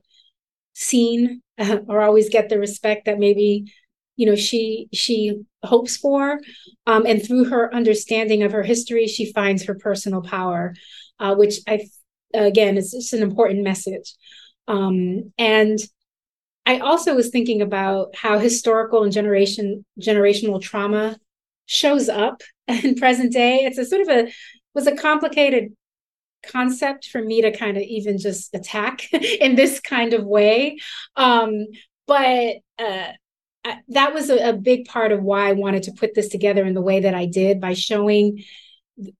seen 0.75 1.43
uh, 1.59 1.79
or 1.89 2.01
always 2.01 2.29
get 2.29 2.49
the 2.49 2.59
respect 2.59 3.07
that 3.07 3.19
maybe 3.19 3.73
you 4.17 4.27
know 4.27 4.37
she 4.37 4.89
she 4.93 5.41
hopes 5.65 5.97
for 5.97 6.39
um, 6.87 7.05
and 7.07 7.25
through 7.25 7.45
her 7.45 7.75
understanding 7.75 8.43
of 8.43 8.53
her 8.53 8.63
history 8.63 9.07
she 9.07 9.33
finds 9.33 9.65
her 9.65 9.75
personal 9.75 10.23
power 10.23 10.73
uh, 11.19 11.35
which 11.35 11.59
i 11.67 11.81
again 12.33 12.77
is 12.77 12.93
just 12.93 13.13
an 13.13 13.23
important 13.23 13.65
message 13.65 14.15
um, 14.69 15.33
and 15.37 15.79
I 16.67 16.79
also 16.79 17.15
was 17.15 17.29
thinking 17.29 17.63
about 17.63 18.15
how 18.17 18.39
historical 18.39 19.03
and 19.05 19.13
generation 19.13 19.85
generational 20.01 20.61
trauma 20.61 21.19
shows 21.67 22.09
up 22.09 22.43
in 22.69 22.95
present 22.95 23.33
day. 23.33 23.65
It's 23.65 23.79
a 23.79 23.85
sort 23.85 24.03
of 24.03 24.09
a 24.09 24.33
was 24.75 24.87
a 24.87 24.97
complicated 24.97 25.75
concept 26.47 27.07
for 27.07 27.23
me 27.23 27.43
to 27.43 27.57
kind 27.57 27.77
of 27.77 27.83
even 27.83 28.19
just 28.19 28.55
attack 28.55 29.13
in 29.13 29.55
this 29.55 29.81
kind 29.81 30.13
of 30.13 30.25
way. 30.25 30.79
Um, 31.17 31.67
but 32.07 32.57
uh, 32.79 33.13
I, 33.65 33.79
that 33.89 34.13
was 34.13 34.29
a, 34.29 34.51
a, 34.51 34.53
big 34.53 34.85
part 34.87 35.11
of 35.11 35.23
why 35.23 35.49
I 35.49 35.53
wanted 35.53 35.85
to 35.85 35.93
put 35.93 36.15
this 36.15 36.29
together 36.29 36.67
in 36.67 36.75
the 36.75 36.83
way 36.83 37.01
that 37.01 37.15
I 37.15 37.25
did 37.25 37.61
by 37.61 37.73
showing 37.73 38.45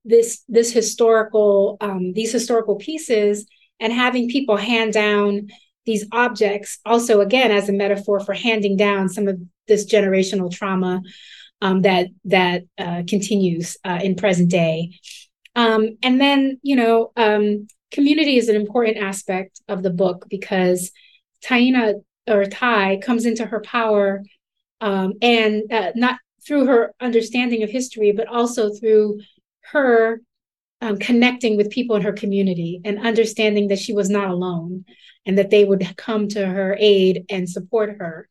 this 0.03 0.43
this 0.47 0.71
historical 0.71 1.77
um, 1.81 2.13
these 2.13 2.31
historical 2.31 2.75
pieces 2.75 3.45
and 3.79 3.91
having 3.91 4.29
people 4.29 4.55
hand 4.55 4.93
down 4.93 5.49
these 5.85 6.05
objects 6.11 6.79
also 6.85 7.21
again 7.21 7.51
as 7.51 7.69
a 7.69 7.73
metaphor 7.73 8.19
for 8.19 8.33
handing 8.33 8.75
down 8.75 9.09
some 9.09 9.27
of 9.27 9.39
this 9.67 9.85
generational 9.85 10.51
trauma 10.51 11.01
um, 11.61 11.81
that 11.83 12.07
that 12.25 12.63
uh, 12.77 13.03
continues 13.07 13.77
uh, 13.85 13.99
in 14.03 14.15
present 14.15 14.49
day. 14.49 14.91
Um, 15.55 15.97
and 16.03 16.19
then 16.19 16.59
you 16.63 16.75
know 16.75 17.11
um, 17.15 17.67
community 17.91 18.37
is 18.37 18.49
an 18.49 18.55
important 18.55 18.97
aspect 18.97 19.61
of 19.67 19.83
the 19.83 19.89
book 19.89 20.25
because 20.29 20.91
taina 21.43 21.95
or 22.27 22.45
Ty 22.45 22.97
comes 22.97 23.25
into 23.25 23.45
her 23.45 23.61
power 23.61 24.23
um, 24.81 25.13
and 25.21 25.71
uh, 25.71 25.91
not 25.95 26.19
through 26.45 26.65
her 26.65 26.93
understanding 26.99 27.63
of 27.63 27.69
history 27.69 28.11
but 28.11 28.27
also 28.27 28.69
through 28.73 29.19
her 29.71 30.19
um, 30.81 30.97
connecting 30.97 31.57
with 31.57 31.69
people 31.69 31.95
in 31.95 32.01
her 32.01 32.13
community 32.13 32.81
and 32.83 33.05
understanding 33.05 33.69
that 33.69 33.79
she 33.79 33.93
was 33.93 34.09
not 34.09 34.29
alone 34.29 34.85
and 35.25 35.37
that 35.37 35.49
they 35.49 35.65
would 35.65 35.95
come 35.97 36.27
to 36.29 36.45
her 36.45 36.77
aid 36.79 37.25
and 37.29 37.49
support 37.49 37.97
her. 37.99 38.27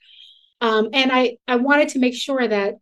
Um, 0.61 0.91
and 0.93 1.11
I, 1.13 1.39
I 1.49 1.57
wanted 1.57 1.89
to 1.91 1.99
make 1.99 2.15
sure 2.15 2.47
that 2.47 2.75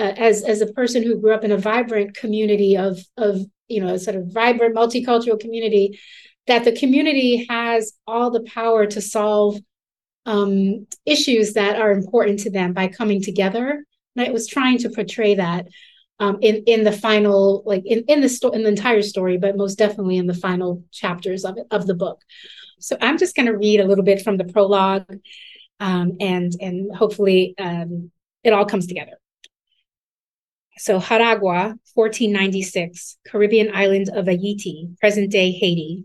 uh, 0.00 0.14
as 0.16 0.42
as 0.44 0.62
a 0.62 0.72
person 0.72 1.02
who 1.02 1.20
grew 1.20 1.34
up 1.34 1.44
in 1.44 1.52
a 1.52 1.58
vibrant 1.58 2.16
community 2.16 2.76
of 2.76 2.98
of 3.18 3.40
you 3.68 3.82
know 3.82 3.96
sort 3.98 4.16
of 4.16 4.32
vibrant 4.32 4.74
multicultural 4.74 5.38
community 5.38 6.00
that 6.46 6.64
the 6.64 6.72
community 6.72 7.46
has 7.50 7.92
all 8.06 8.30
the 8.30 8.42
power 8.42 8.86
to 8.86 9.00
solve 9.00 9.58
um, 10.24 10.86
issues 11.04 11.52
that 11.52 11.76
are 11.76 11.92
important 11.92 12.40
to 12.40 12.50
them 12.50 12.72
by 12.72 12.88
coming 12.88 13.22
together 13.22 13.84
and 14.16 14.26
i 14.26 14.30
was 14.30 14.46
trying 14.46 14.78
to 14.78 14.88
portray 14.88 15.34
that 15.34 15.66
um, 16.20 16.38
in 16.40 16.62
in 16.66 16.84
the 16.84 16.92
final 16.92 17.62
like 17.66 17.82
in 17.84 18.04
in 18.06 18.20
the 18.20 18.28
story 18.28 18.56
in 18.56 18.62
the 18.62 18.68
entire 18.68 19.02
story 19.02 19.38
but 19.38 19.56
most 19.56 19.76
definitely 19.76 20.18
in 20.18 20.26
the 20.26 20.34
final 20.34 20.84
chapters 20.92 21.44
of 21.44 21.58
it 21.58 21.66
of 21.70 21.86
the 21.86 21.94
book. 21.94 22.20
So 22.82 22.96
i'm 23.00 23.18
just 23.18 23.36
going 23.36 23.46
to 23.46 23.56
read 23.56 23.80
a 23.80 23.86
little 23.86 24.04
bit 24.04 24.22
from 24.22 24.36
the 24.36 24.44
prologue 24.44 25.04
um, 25.80 26.16
and 26.20 26.52
and 26.60 26.94
hopefully 26.94 27.54
um, 27.58 28.10
it 28.44 28.52
all 28.52 28.66
comes 28.66 28.86
together. 28.86 29.18
So 30.78 30.98
Jaragua, 30.98 31.78
1496, 31.94 33.18
Caribbean 33.26 33.70
island 33.74 34.08
of 34.14 34.26
Haiti, 34.26 34.88
present 34.98 35.30
day 35.30 35.50
Haiti. 35.50 36.04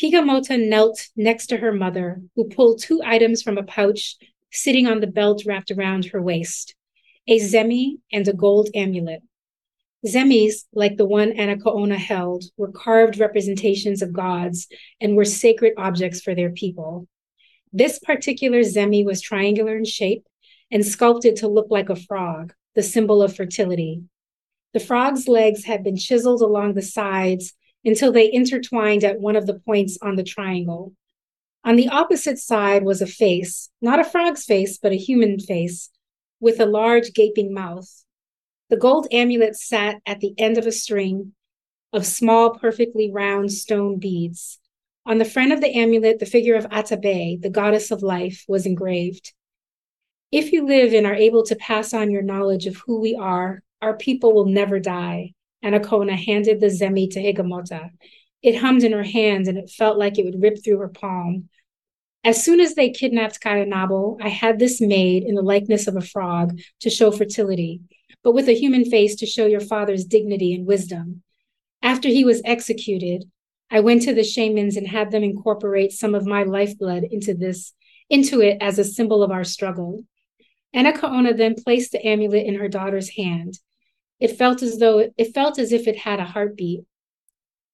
Higamota 0.00 0.58
knelt 0.68 1.08
next 1.16 1.46
to 1.48 1.56
her 1.56 1.72
mother, 1.72 2.20
who 2.34 2.48
pulled 2.48 2.82
two 2.82 3.00
items 3.04 3.42
from 3.42 3.58
a 3.58 3.62
pouch 3.62 4.16
sitting 4.52 4.86
on 4.86 5.00
the 5.00 5.06
belt 5.06 5.44
wrapped 5.46 5.70
around 5.70 6.06
her 6.06 6.20
waist 6.20 6.74
a 7.28 7.38
zemi 7.38 7.98
and 8.12 8.26
a 8.28 8.32
gold 8.32 8.68
amulet. 8.74 9.22
Zemis, 10.06 10.64
like 10.72 10.96
the 10.96 11.06
one 11.06 11.32
Anacaona 11.32 11.96
held, 11.96 12.44
were 12.56 12.70
carved 12.70 13.18
representations 13.18 14.02
of 14.02 14.12
gods 14.12 14.68
and 15.00 15.16
were 15.16 15.24
sacred 15.24 15.72
objects 15.76 16.20
for 16.20 16.34
their 16.34 16.50
people. 16.50 17.08
This 17.72 17.98
particular 17.98 18.60
zemi 18.60 19.04
was 19.04 19.20
triangular 19.20 19.76
in 19.76 19.84
shape 19.84 20.24
and 20.70 20.86
sculpted 20.86 21.36
to 21.36 21.48
look 21.48 21.66
like 21.70 21.88
a 21.88 21.96
frog, 21.96 22.52
the 22.74 22.82
symbol 22.82 23.22
of 23.22 23.34
fertility. 23.34 24.02
The 24.72 24.80
frog's 24.80 25.26
legs 25.26 25.64
had 25.64 25.82
been 25.82 25.96
chiseled 25.96 26.42
along 26.42 26.74
the 26.74 26.82
sides 26.82 27.54
until 27.84 28.12
they 28.12 28.32
intertwined 28.32 29.04
at 29.04 29.20
one 29.20 29.36
of 29.36 29.46
the 29.46 29.58
points 29.60 29.98
on 30.02 30.16
the 30.16 30.24
triangle. 30.24 30.92
On 31.64 31.76
the 31.76 31.88
opposite 31.88 32.38
side 32.38 32.84
was 32.84 33.02
a 33.02 33.06
face, 33.06 33.70
not 33.80 33.98
a 33.98 34.04
frog's 34.04 34.44
face, 34.44 34.78
but 34.78 34.92
a 34.92 34.96
human 34.96 35.38
face, 35.40 35.90
with 36.40 36.60
a 36.60 36.66
large 36.66 37.12
gaping 37.12 37.52
mouth. 37.52 38.04
The 38.68 38.76
gold 38.76 39.06
amulet 39.12 39.56
sat 39.56 40.00
at 40.06 40.20
the 40.20 40.34
end 40.38 40.58
of 40.58 40.66
a 40.66 40.72
string 40.72 41.32
of 41.92 42.04
small, 42.04 42.50
perfectly 42.58 43.10
round 43.10 43.52
stone 43.52 43.98
beads. 43.98 44.58
On 45.06 45.18
the 45.18 45.24
front 45.24 45.52
of 45.52 45.60
the 45.60 45.72
amulet, 45.72 46.18
the 46.18 46.26
figure 46.26 46.56
of 46.56 46.68
Atabey, 46.68 47.40
the 47.40 47.50
goddess 47.50 47.90
of 47.90 48.02
life, 48.02 48.44
was 48.48 48.66
engraved. 48.66 49.32
If 50.32 50.52
you 50.52 50.66
live 50.66 50.92
and 50.92 51.06
are 51.06 51.14
able 51.14 51.44
to 51.44 51.56
pass 51.56 51.94
on 51.94 52.10
your 52.10 52.22
knowledge 52.22 52.66
of 52.66 52.76
who 52.76 53.00
we 53.00 53.14
are, 53.14 53.62
our 53.80 53.96
people 53.96 54.34
will 54.34 54.46
never 54.46 54.80
die. 54.80 55.32
Anacaona 55.64 56.16
handed 56.16 56.60
the 56.60 56.66
zemi 56.66 57.10
to 57.12 57.20
Higamota. 57.20 57.90
It 58.42 58.56
hummed 58.56 58.82
in 58.82 58.92
her 58.92 59.04
hand 59.04 59.46
and 59.46 59.56
it 59.56 59.70
felt 59.70 59.96
like 59.96 60.18
it 60.18 60.24
would 60.24 60.42
rip 60.42 60.62
through 60.62 60.78
her 60.78 60.88
palm. 60.88 61.48
As 62.26 62.42
soon 62.42 62.58
as 62.58 62.74
they 62.74 62.90
kidnapped 62.90 63.40
Caonabo, 63.40 64.18
I 64.20 64.30
had 64.30 64.58
this 64.58 64.80
made 64.80 65.22
in 65.22 65.36
the 65.36 65.42
likeness 65.42 65.86
of 65.86 65.94
a 65.94 66.00
frog 66.00 66.58
to 66.80 66.90
show 66.90 67.12
fertility, 67.12 67.82
but 68.24 68.32
with 68.32 68.48
a 68.48 68.58
human 68.58 68.84
face 68.84 69.14
to 69.16 69.26
show 69.26 69.46
your 69.46 69.60
father's 69.60 70.04
dignity 70.04 70.52
and 70.52 70.66
wisdom. 70.66 71.22
After 71.82 72.08
he 72.08 72.24
was 72.24 72.42
executed, 72.44 73.30
I 73.70 73.78
went 73.78 74.02
to 74.02 74.12
the 74.12 74.24
shamans 74.24 74.76
and 74.76 74.88
had 74.88 75.12
them 75.12 75.22
incorporate 75.22 75.92
some 75.92 76.16
of 76.16 76.26
my 76.26 76.42
lifeblood 76.42 77.04
into 77.04 77.32
this, 77.32 77.74
into 78.10 78.40
it 78.40 78.58
as 78.60 78.80
a 78.80 78.84
symbol 78.84 79.22
of 79.22 79.30
our 79.30 79.44
struggle. 79.44 80.02
Anacaona 80.74 81.36
then 81.36 81.54
placed 81.54 81.92
the 81.92 82.04
amulet 82.04 82.44
in 82.44 82.56
her 82.56 82.66
daughter's 82.66 83.10
hand. 83.10 83.60
It 84.18 84.36
felt 84.36 84.64
as 84.64 84.78
though 84.78 85.12
it 85.16 85.32
felt 85.32 85.60
as 85.60 85.70
if 85.70 85.86
it 85.86 85.98
had 85.98 86.18
a 86.18 86.24
heartbeat. 86.24 86.86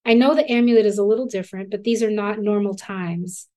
I 0.05 0.13
know 0.13 0.35
the 0.35 0.53
amulet 0.53 0.85
is 0.85 0.99
a 0.99 1.05
little 1.05 1.27
different, 1.27 1.71
but 1.71 1.85
these 1.85 2.03
are 2.03 2.11
not 2.11 2.39
normal 2.39 2.75
times. 2.75 3.49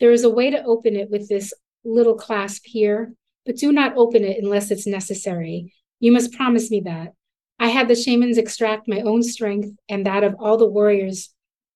There 0.00 0.12
is 0.12 0.24
a 0.24 0.30
way 0.30 0.50
to 0.50 0.64
open 0.64 0.96
it 0.96 1.10
with 1.10 1.28
this 1.28 1.52
little 1.84 2.14
clasp 2.14 2.62
here, 2.64 3.12
but 3.44 3.56
do 3.56 3.70
not 3.70 3.96
open 3.96 4.24
it 4.24 4.42
unless 4.42 4.70
it's 4.70 4.86
necessary. 4.86 5.74
You 6.00 6.12
must 6.12 6.32
promise 6.32 6.70
me 6.70 6.80
that. 6.86 7.12
I 7.58 7.68
had 7.68 7.88
the 7.88 7.94
shamans 7.94 8.38
extract 8.38 8.88
my 8.88 9.00
own 9.02 9.22
strength 9.22 9.68
and 9.88 10.06
that 10.06 10.24
of 10.24 10.34
all 10.40 10.56
the 10.56 10.66
warriors 10.66 11.28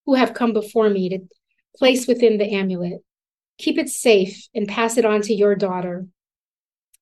who 0.07 0.15
have 0.15 0.33
come 0.33 0.55
before 0.55 0.89
me 0.89 1.11
to 1.11 1.19
place 1.77 2.07
within 2.07 2.39
the 2.39 2.51
amulet. 2.51 3.03
Keep 3.59 3.79
it 3.79 3.91
safe 3.91 4.49
and 4.55 4.67
pass 4.67 4.97
it 4.97 5.05
on 5.05 5.21
to 5.23 5.35
your 5.35 5.55
daughter. 5.55 6.07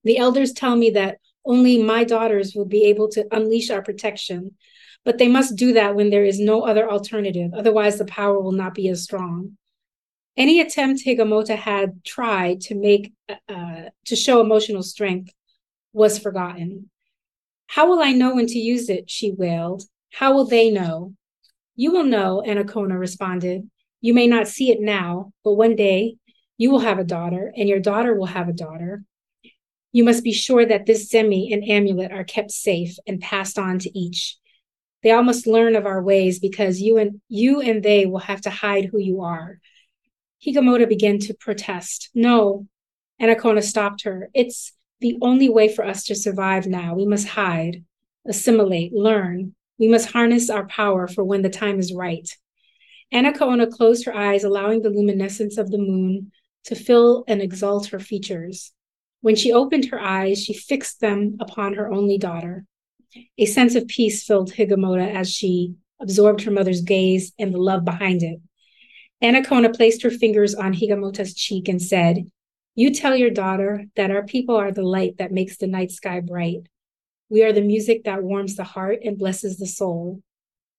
The 0.03 0.19
elders 0.19 0.53
tell 0.53 0.75
me 0.75 0.91
that 0.91 1.19
only 1.45 1.81
my 1.83 2.03
daughters 2.03 2.55
will 2.55 2.67
be 2.67 2.85
able 2.87 3.09
to 3.11 3.27
unleash 3.31 3.71
our 3.71 3.83
protection, 3.83 4.57
but 5.05 5.19
they 5.19 5.29
must 5.29 5.57
do 5.57 5.73
that 5.75 5.95
when 5.95 6.11
there 6.11 6.25
is 6.25 6.41
no 6.41 6.63
other 6.63 6.91
alternative. 6.91 7.53
Otherwise, 7.57 7.99
the 7.99 8.05
power 8.05 8.41
will 8.41 8.53
not 8.53 8.75
be 8.75 8.89
as 8.89 9.05
strong. 9.05 9.57
Any 10.37 10.61
attempt 10.61 11.05
Higamota 11.05 11.57
had 11.57 12.05
tried 12.05 12.63
to 12.63 12.75
make 12.75 13.13
uh, 13.49 13.83
to 14.07 14.17
show 14.17 14.41
emotional 14.41 14.83
strength 14.83 15.33
was 15.93 16.19
forgotten. 16.19 16.91
How 17.67 17.89
will 17.89 18.01
I 18.01 18.13
know 18.13 18.35
when 18.35 18.47
to 18.47 18.59
use 18.59 18.89
it? 18.89 19.11
She 19.11 19.33
wailed. 19.33 19.85
How 20.13 20.35
will 20.35 20.47
they 20.47 20.71
know? 20.71 21.15
You 21.77 21.93
will 21.93 22.05
know, 22.05 22.43
Anacaona 22.47 22.99
responded. 22.99 23.69
You 24.01 24.15
may 24.15 24.27
not 24.27 24.49
see 24.49 24.71
it 24.71 24.81
now, 24.81 25.33
but 25.45 25.55
one 25.55 25.77
day 25.77 26.17
you 26.59 26.71
will 26.71 26.81
have 26.81 26.99
a 26.99 27.05
daughter, 27.05 27.53
and 27.57 27.69
your 27.69 27.81
daughter 27.81 28.15
will 28.15 28.27
have 28.27 28.49
a 28.49 28.53
daughter. 28.53 29.05
You 29.93 30.05
must 30.05 30.25
be 30.25 30.33
sure 30.33 30.65
that 30.65 30.87
this 30.87 31.11
zemi 31.13 31.53
and 31.53 31.63
amulet 31.69 32.13
are 32.13 32.25
kept 32.25 32.51
safe 32.51 32.97
and 33.07 33.21
passed 33.21 33.59
on 33.59 33.79
to 33.81 33.99
each. 33.99 34.39
They 35.03 35.11
all 35.11 35.23
must 35.23 35.47
learn 35.47 35.77
of 35.77 35.87
our 35.87 36.03
ways 36.03 36.39
because 36.39 36.81
you 36.81 36.97
and 36.97 37.21
you 37.29 37.61
and 37.61 37.83
they 37.83 38.07
will 38.07 38.21
have 38.21 38.41
to 38.43 38.51
hide 38.51 38.87
who 38.87 38.99
you 38.99 39.23
are. 39.23 39.61
Higamota 40.45 40.89
began 40.89 41.19
to 41.21 41.35
protest. 41.35 42.11
No, 42.15 42.67
Anacaona 43.21 43.63
stopped 43.63 44.03
her. 44.03 44.29
It's 44.35 44.73
the 45.01 45.17
only 45.23 45.49
way 45.49 45.73
for 45.73 45.85
us 45.85 46.05
to 46.05 46.15
survive 46.15 46.67
now. 46.67 46.95
We 46.95 47.07
must 47.07 47.29
hide, 47.29 47.85
assimilate, 48.27 48.93
learn. 48.93 49.55
We 49.79 49.89
must 49.89 50.11
harness 50.11 50.51
our 50.51 50.67
power 50.67 51.07
for 51.07 51.23
when 51.25 51.43
the 51.43 51.51
time 51.51 51.79
is 51.79 51.93
right. 51.93 52.29
Anacaona 53.13 53.71
closed 53.71 54.07
her 54.07 54.15
eyes, 54.15 54.43
allowing 54.43 54.83
the 54.83 54.91
luminescence 54.91 55.59
of 55.59 55.71
the 55.71 55.79
moon 55.79 56.33
to 56.65 56.75
fill 56.75 57.25
and 57.29 57.43
exalt 57.43 57.89
her 57.89 58.01
features. 58.01 58.73
When 59.21 59.37
she 59.37 59.53
opened 59.53 59.87
her 59.87 60.01
eyes, 60.01 60.43
she 60.43 60.55
fixed 60.55 61.01
them 61.01 61.37
upon 61.41 61.75
her 61.75 61.93
only 61.93 62.19
daughter. 62.19 62.65
A 63.39 63.47
sense 63.47 63.75
of 63.75 63.87
peace 63.87 64.25
filled 64.25 64.53
Higamota 64.53 65.15
as 65.15 65.31
she 65.31 65.75
absorbed 66.01 66.43
her 66.43 66.51
mother's 66.51 66.81
gaze 66.81 67.33
and 67.39 67.55
the 67.55 67.59
love 67.59 67.85
behind 67.85 68.23
it. 68.23 68.41
Anacaona 69.23 69.75
placed 69.75 70.03
her 70.03 70.11
fingers 70.11 70.55
on 70.55 70.75
Higamota's 70.75 71.35
cheek 71.35 71.69
and 71.69 71.81
said, 71.81 72.25
You 72.75 72.93
tell 72.93 73.15
your 73.15 73.31
daughter 73.31 73.85
that 73.95 74.11
our 74.11 74.25
people 74.25 74.57
are 74.57 74.73
the 74.73 74.83
light 74.83 75.19
that 75.19 75.31
makes 75.31 75.59
the 75.59 75.69
night 75.69 75.93
sky 75.93 76.21
bright. 76.21 76.67
We 77.29 77.45
are 77.45 77.53
the 77.53 77.61
music 77.63 78.05
that 78.05 78.25
warms 78.25 78.57
the 78.57 78.65
heart 78.65 78.99
and 79.05 79.17
blesses 79.17 79.59
the 79.59 79.67
soul. 79.67 80.21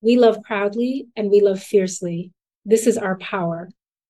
We 0.02 0.18
love 0.18 0.44
proudly 0.44 1.08
and 1.16 1.32
we 1.32 1.40
love 1.40 1.64
fiercely. 1.64 2.32
This 2.66 2.86
is 2.86 2.98
our 2.98 3.18
power. 3.18 3.70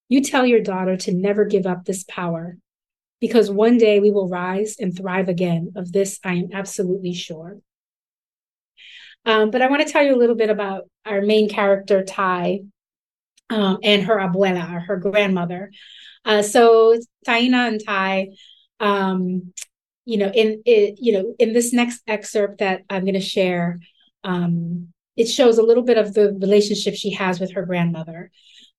You 0.10 0.22
tell 0.22 0.46
your 0.46 0.62
daughter 0.62 0.98
to 0.98 1.14
never 1.14 1.46
give 1.46 1.68
up 1.68 1.86
this 1.86 2.04
power 2.04 2.58
because 3.22 3.52
one 3.52 3.78
day 3.78 4.00
we 4.00 4.10
will 4.10 4.28
rise 4.28 4.78
and 4.80 4.98
thrive 4.98 5.30
again. 5.30 5.74
Of 5.76 5.92
this, 5.92 6.20
I 6.24 6.34
am 6.34 6.50
absolutely 6.52 7.14
sure. 7.14 7.60
Um, 9.26 9.52
but 9.52 9.62
I 9.62 9.70
want 9.70 9.86
to 9.86 9.94
tell 9.94 10.04
you 10.04 10.16
a 10.16 10.20
little 10.20 10.36
bit 10.36 10.50
about 10.50 10.90
our 11.06 11.22
main 11.22 11.48
character, 11.48 12.04
Ty, 12.04 12.62
um, 13.50 13.78
and 13.84 14.04
her 14.04 14.18
abuela, 14.18 14.76
or 14.76 14.80
her 14.80 14.98
grandmother. 14.98 15.72
Uh, 16.26 16.42
so 16.42 16.98
Taina 17.28 17.68
and 17.68 17.86
Ty, 17.86 18.30
um, 18.80 19.54
you 20.06 20.18
know, 20.18 20.32
in 20.34 20.62
it, 20.66 20.96
you 21.00 21.14
know, 21.14 21.36
in 21.40 21.54
this 21.54 21.74
next 21.74 22.02
excerpt 22.08 22.60
that 22.60 22.84
I'm 22.90 23.04
going 23.04 23.14
to 23.14 23.22
share, 23.22 23.80
um, 24.24 24.90
it 25.16 25.28
shows 25.28 25.58
a 25.58 25.64
little 25.64 25.84
bit 25.84 25.98
of 25.98 26.14
the 26.14 26.38
relationship 26.42 26.96
she 26.96 27.12
has 27.12 27.40
with 27.40 27.54
her 27.54 27.66
grandmother. 27.66 28.32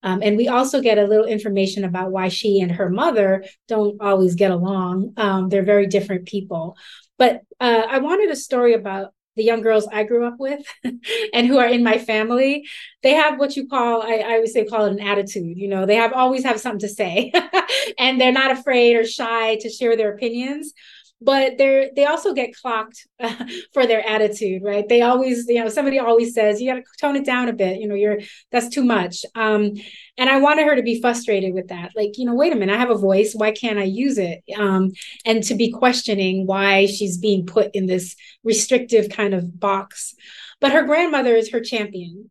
Um, 0.03 0.23
and 0.23 0.37
we 0.37 0.49
also 0.49 0.83
get 0.83 0.99
a 0.99 1.07
little 1.07 1.25
information 1.25 1.85
about 1.85 2.11
why 2.11 2.29
she 2.29 2.61
and 2.61 2.73
her 2.73 2.91
mother 2.91 3.45
don't 3.69 4.01
always 4.03 4.35
get 4.35 4.51
along. 4.51 5.15
Um, 5.17 5.49
they're 5.49 5.65
very 5.65 5.87
different 5.87 6.27
people. 6.27 6.77
But 7.17 7.41
uh, 7.59 7.85
I 7.89 7.99
wanted 7.99 8.31
a 8.31 8.37
story 8.37 8.75
about 8.75 9.14
the 9.37 9.45
young 9.45 9.63
girls 9.63 9.87
I 9.91 10.05
grew 10.05 10.27
up 10.27 10.37
with 10.39 10.65
and 11.35 11.47
who 11.47 11.59
are 11.59 11.67
in 11.67 11.83
my 11.83 11.99
family. 11.99 12.67
They 13.03 13.15
have 13.15 13.39
what 13.39 13.57
you 13.57 13.69
call, 13.69 14.03
I, 14.03 14.17
I 14.17 14.39
would 14.39 14.49
say, 14.49 14.65
call 14.65 14.87
it 14.87 14.93
an 14.93 15.01
attitude. 15.01 15.57
You 15.57 15.69
know, 15.69 15.87
they 15.87 15.97
have 15.97 16.13
always 16.13 16.45
have 16.45 16.61
something 16.61 16.81
to 16.81 16.89
say 16.89 17.33
and 17.99 18.21
they're 18.21 18.33
not 18.33 18.51
afraid 18.51 18.97
or 18.97 19.05
shy 19.05 19.57
to 19.57 19.69
share 19.69 19.97
their 19.97 20.15
opinions. 20.15 20.73
But 21.21 21.57
they're 21.59 21.91
they 21.97 22.05
also 22.05 22.33
get 22.33 22.55
clocked 22.55 23.07
uh, 23.21 23.45
for 23.73 23.87
their 23.87 24.07
attitude 24.07 24.63
right? 24.63 24.89
They 24.89 25.03
always 25.03 25.47
you 25.49 25.63
know 25.63 25.69
somebody 25.69 25.99
always 25.99 26.35
says 26.35 26.61
you 26.61 26.71
got 26.71 26.77
to 26.77 26.85
tone 27.01 27.17
it 27.17 27.25
down 27.25 27.49
a 27.49 27.53
bit 27.53 27.79
you 27.79 27.89
know 27.89 27.95
you're 27.95 28.19
that's 28.51 28.69
too 28.69 28.85
much. 28.85 29.25
Um 29.35 29.73
and 30.17 30.31
i 30.31 30.37
wanted 30.37 30.67
her 30.67 30.77
to 30.77 30.83
be 30.83 31.01
frustrated 31.01 31.55
with 31.55 31.69
that 31.69 31.91
like 31.97 32.19
you 32.19 32.25
know 32.25 32.35
wait 32.35 32.53
a 32.53 32.57
minute 32.57 32.73
i 32.73 32.79
have 32.79 32.91
a 32.91 32.97
voice 32.97 33.35
why 33.35 33.51
can't 33.51 33.79
i 33.79 33.85
use 33.85 34.19
it? 34.19 34.43
Um 34.57 34.93
and 35.25 35.43
to 35.45 35.55
be 35.55 35.71
questioning 35.71 36.47
why 36.47 36.87
she's 36.87 37.19
being 37.19 37.47
put 37.47 37.71
in 37.75 37.87
this 37.87 38.17
restrictive 38.43 39.09
kind 39.11 39.35
of 39.35 39.59
box. 39.59 40.15
But 40.61 40.73
her 40.73 40.85
grandmother 40.85 41.35
is 41.35 41.51
her 41.51 41.61
champion. 41.61 42.31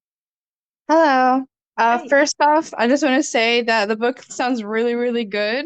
Hello. 0.88 1.46
Uh, 1.75 2.00
first 2.08 2.36
off, 2.40 2.72
I 2.78 2.88
just 2.88 3.04
want 3.04 3.16
to 3.16 3.24
say 3.24 3.63
that 3.63 3.88
the 3.88 3.96
book 3.96 4.22
sounds 4.22 4.63
really, 4.63 4.94
really 4.94 5.25
good 5.25 5.66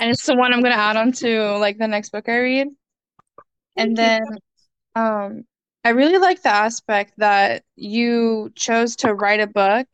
and 0.00 0.10
it's 0.10 0.26
the 0.26 0.34
one 0.36 0.52
I'm 0.52 0.62
gonna 0.62 0.74
add 0.74 0.96
on 0.96 1.12
to 1.12 1.56
like 1.58 1.78
the 1.78 1.88
next 1.88 2.10
book 2.10 2.28
I 2.28 2.38
read. 2.38 2.68
And 3.76 3.96
then 3.96 4.22
um 4.94 5.44
I 5.84 5.90
really 5.90 6.18
like 6.18 6.42
the 6.42 6.50
aspect 6.50 7.14
that 7.18 7.64
you 7.76 8.52
chose 8.54 8.96
to 8.96 9.14
write 9.14 9.40
a 9.40 9.46
book 9.46 9.86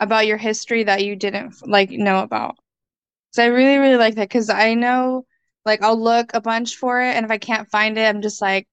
about 0.00 0.26
your 0.26 0.36
history 0.36 0.84
that 0.84 1.04
you 1.04 1.16
didn't 1.16 1.66
like 1.66 1.90
know 1.90 2.22
about. 2.22 2.56
So 3.32 3.42
I 3.42 3.46
really 3.46 3.78
really 3.78 3.96
like 3.96 4.16
that 4.16 4.30
cuz 4.30 4.50
I 4.50 4.74
know 4.74 5.24
like 5.64 5.82
I'll 5.82 6.00
look 6.00 6.34
a 6.34 6.40
bunch 6.40 6.76
for 6.76 7.00
it 7.02 7.14
and 7.16 7.24
if 7.24 7.30
I 7.30 7.38
can't 7.38 7.68
find 7.70 7.98
it 7.98 8.08
I'm 8.08 8.22
just 8.22 8.40
like 8.42 8.66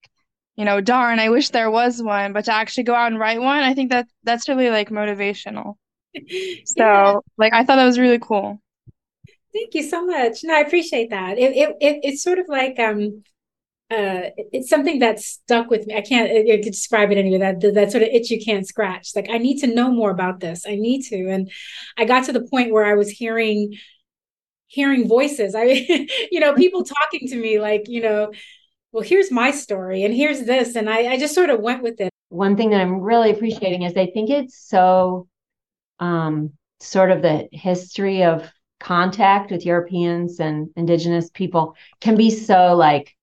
you 0.56 0.64
know, 0.64 0.80
darn, 0.82 1.20
I 1.20 1.30
wish 1.30 1.50
there 1.50 1.70
was 1.70 2.02
one, 2.02 2.32
but 2.34 2.46
to 2.46 2.54
actually 2.54 2.84
go 2.84 2.96
out 2.96 3.12
and 3.12 3.20
write 3.20 3.42
one, 3.42 3.64
I 3.64 3.74
think 3.74 3.92
that 3.92 4.08
that's 4.24 4.48
really 4.48 4.70
like 4.70 4.90
motivational. 4.90 5.75
So, 6.66 6.78
yeah. 6.78 7.16
like 7.38 7.54
I 7.54 7.66
thought 7.66 7.75
that 7.75 7.86
was 7.86 8.00
really 8.00 8.20
cool. 8.20 8.62
Thank 9.56 9.74
you 9.74 9.84
so 9.84 10.06
much. 10.06 10.44
No, 10.44 10.54
I 10.54 10.60
appreciate 10.60 11.12
that. 11.12 11.38
It, 11.38 11.56
it, 11.56 11.70
it 11.80 12.00
it's 12.04 12.22
sort 12.22 12.40
of 12.40 12.48
like 12.50 12.78
um 12.78 13.24
uh 13.90 14.32
it's 14.52 14.70
something 14.70 15.00
that's 15.00 15.26
stuck 15.26 15.70
with 15.70 15.88
me. 15.88 15.96
I 15.96 16.02
can't 16.02 16.30
I, 16.30 16.56
I 16.56 16.62
describe 16.62 17.12
it 17.12 17.18
anyway. 17.18 17.38
That 17.40 17.62
that 17.74 17.92
sort 17.92 18.04
of 18.04 18.10
itch 18.10 18.32
you 18.32 18.44
can't 18.44 18.68
scratch. 18.68 19.16
Like 19.16 19.30
I 19.30 19.38
need 19.38 19.60
to 19.62 19.68
know 19.68 19.92
more 19.92 20.12
about 20.12 20.42
this. 20.42 20.66
I 20.68 20.76
need 20.76 21.04
to. 21.04 21.30
And 21.30 21.50
I 21.98 22.04
got 22.04 22.26
to 22.26 22.34
the 22.34 22.46
point 22.52 22.74
where 22.74 22.86
I 22.86 22.96
was 22.96 23.10
hearing 23.10 23.76
hearing 24.68 25.08
voices. 25.08 25.56
I 25.56 25.64
you 26.32 26.42
know, 26.42 26.54
people 26.54 26.84
talking 26.84 27.28
to 27.30 27.38
me 27.38 27.60
like, 27.60 27.88
you 27.88 28.02
know, 28.02 28.34
well, 28.92 29.04
here's 29.04 29.32
my 29.32 29.52
story 29.52 30.04
and 30.04 30.14
here's 30.14 30.44
this. 30.46 30.76
And 30.76 30.90
I, 30.90 31.14
I 31.14 31.18
just 31.18 31.36
sort 31.36 31.50
of 31.50 31.62
went 31.62 31.82
with 31.82 32.02
it. 32.02 32.12
One 32.30 32.58
thing 32.58 32.72
that 32.72 32.82
I'm 32.82 33.00
really 33.00 33.32
appreciating 33.32 33.84
is 33.84 33.96
I 33.96 34.08
think 34.08 34.30
it's 34.30 34.60
so 34.68 35.28
um 36.00 36.52
sort 36.82 37.12
of 37.12 37.22
the 37.22 37.48
history 37.54 38.24
of 38.24 38.52
contact 38.79 39.51
with 39.51 39.65
Europeans 39.65 40.39
and 40.39 40.70
indigenous 40.75 41.29
people 41.29 41.75
can 42.01 42.15
be 42.15 42.29
so 42.29 42.75
like 42.75 43.15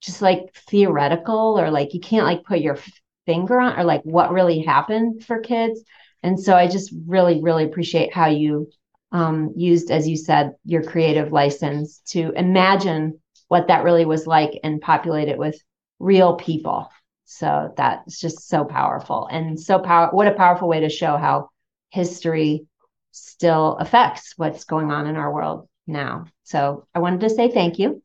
just 0.00 0.22
like 0.22 0.54
theoretical 0.54 1.58
or 1.58 1.70
like 1.70 1.94
you 1.94 2.00
can't 2.00 2.26
like 2.26 2.44
put 2.44 2.60
your 2.60 2.78
finger 3.26 3.58
on 3.60 3.78
or 3.78 3.84
like 3.84 4.02
what 4.02 4.32
really 4.32 4.60
happened 4.60 5.24
for 5.24 5.40
kids. 5.40 5.82
And 6.22 6.38
so 6.38 6.54
I 6.54 6.68
just 6.68 6.92
really, 7.06 7.42
really 7.42 7.64
appreciate 7.64 8.12
how 8.12 8.26
you 8.26 8.70
um, 9.12 9.52
used, 9.56 9.90
as 9.90 10.08
you 10.08 10.16
said, 10.16 10.52
your 10.64 10.82
creative 10.82 11.32
license 11.32 12.00
to 12.08 12.32
imagine 12.32 13.20
what 13.48 13.68
that 13.68 13.84
really 13.84 14.04
was 14.04 14.26
like 14.26 14.58
and 14.64 14.80
populate 14.80 15.28
it 15.28 15.38
with 15.38 15.58
real 15.98 16.36
people. 16.36 16.90
So 17.24 17.72
that's 17.76 18.20
just 18.20 18.48
so 18.48 18.64
powerful 18.64 19.28
and 19.30 19.58
so 19.58 19.78
power. 19.78 20.08
What 20.10 20.26
a 20.28 20.32
powerful 20.32 20.68
way 20.68 20.80
to 20.80 20.88
show 20.88 21.16
how 21.16 21.50
history 21.90 22.66
still 23.14 23.76
affects 23.76 24.34
what's 24.36 24.64
going 24.64 24.90
on 24.90 25.06
in 25.06 25.16
our 25.16 25.32
world 25.32 25.68
now. 25.86 26.26
So 26.42 26.86
I 26.94 26.98
wanted 26.98 27.20
to 27.20 27.30
say 27.30 27.50
thank 27.50 27.78
you. 27.78 28.02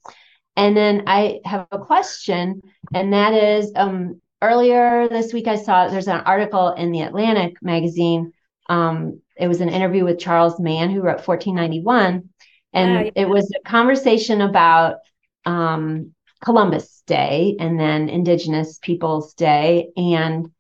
And 0.56 0.76
then 0.76 1.04
I 1.08 1.40
have 1.46 1.68
a 1.72 1.80
question, 1.80 2.62
and 2.94 3.14
that 3.14 3.34
is 3.34 3.72
um, 3.76 4.22
earlier 4.42 5.08
this 5.08 5.34
week 5.34 5.48
I 5.48 5.56
saw 5.56 5.88
there's 5.88 6.08
an 6.08 6.22
article 6.22 6.74
in 6.74 6.92
the 6.92 7.02
Atlantic 7.02 7.56
magazine. 7.62 8.34
Um, 8.68 9.22
it 9.38 9.48
was 9.48 9.62
an 9.62 9.70
interview 9.70 10.04
with 10.04 10.20
Charles 10.20 10.60
Mann, 10.60 10.90
who 10.90 11.02
wrote 11.02 11.26
1491. 11.26 12.30
And 12.74 12.98
uh, 12.98 13.02
yeah. 13.02 13.12
it 13.16 13.30
was 13.30 13.50
a 13.52 13.68
conversation 13.68 14.42
about 14.42 14.98
um, 15.46 16.14
Columbus 16.44 17.04
Day 17.08 17.56
and 17.60 17.80
then 17.80 18.10
Indigenous 18.10 18.80
Peoples 18.80 19.34
Day. 19.34 19.90
And 19.96 20.52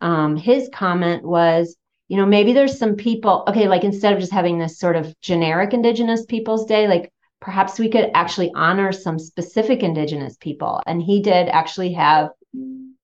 um, 0.00 0.36
his 0.36 0.68
comment 0.72 1.24
was 1.24 1.76
you 2.08 2.16
know, 2.16 2.26
maybe 2.26 2.52
there's 2.52 2.78
some 2.78 2.96
people, 2.96 3.44
okay, 3.48 3.68
like 3.68 3.84
instead 3.84 4.12
of 4.12 4.20
just 4.20 4.32
having 4.32 4.58
this 4.58 4.78
sort 4.78 4.96
of 4.96 5.18
generic 5.20 5.72
Indigenous 5.72 6.24
Peoples 6.26 6.66
Day, 6.66 6.86
like 6.86 7.12
perhaps 7.40 7.78
we 7.78 7.88
could 7.88 8.10
actually 8.14 8.52
honor 8.54 8.92
some 8.92 9.18
specific 9.18 9.82
Indigenous 9.82 10.36
people. 10.38 10.82
And 10.86 11.02
he 11.02 11.22
did 11.22 11.48
actually 11.48 11.92
have 11.94 12.30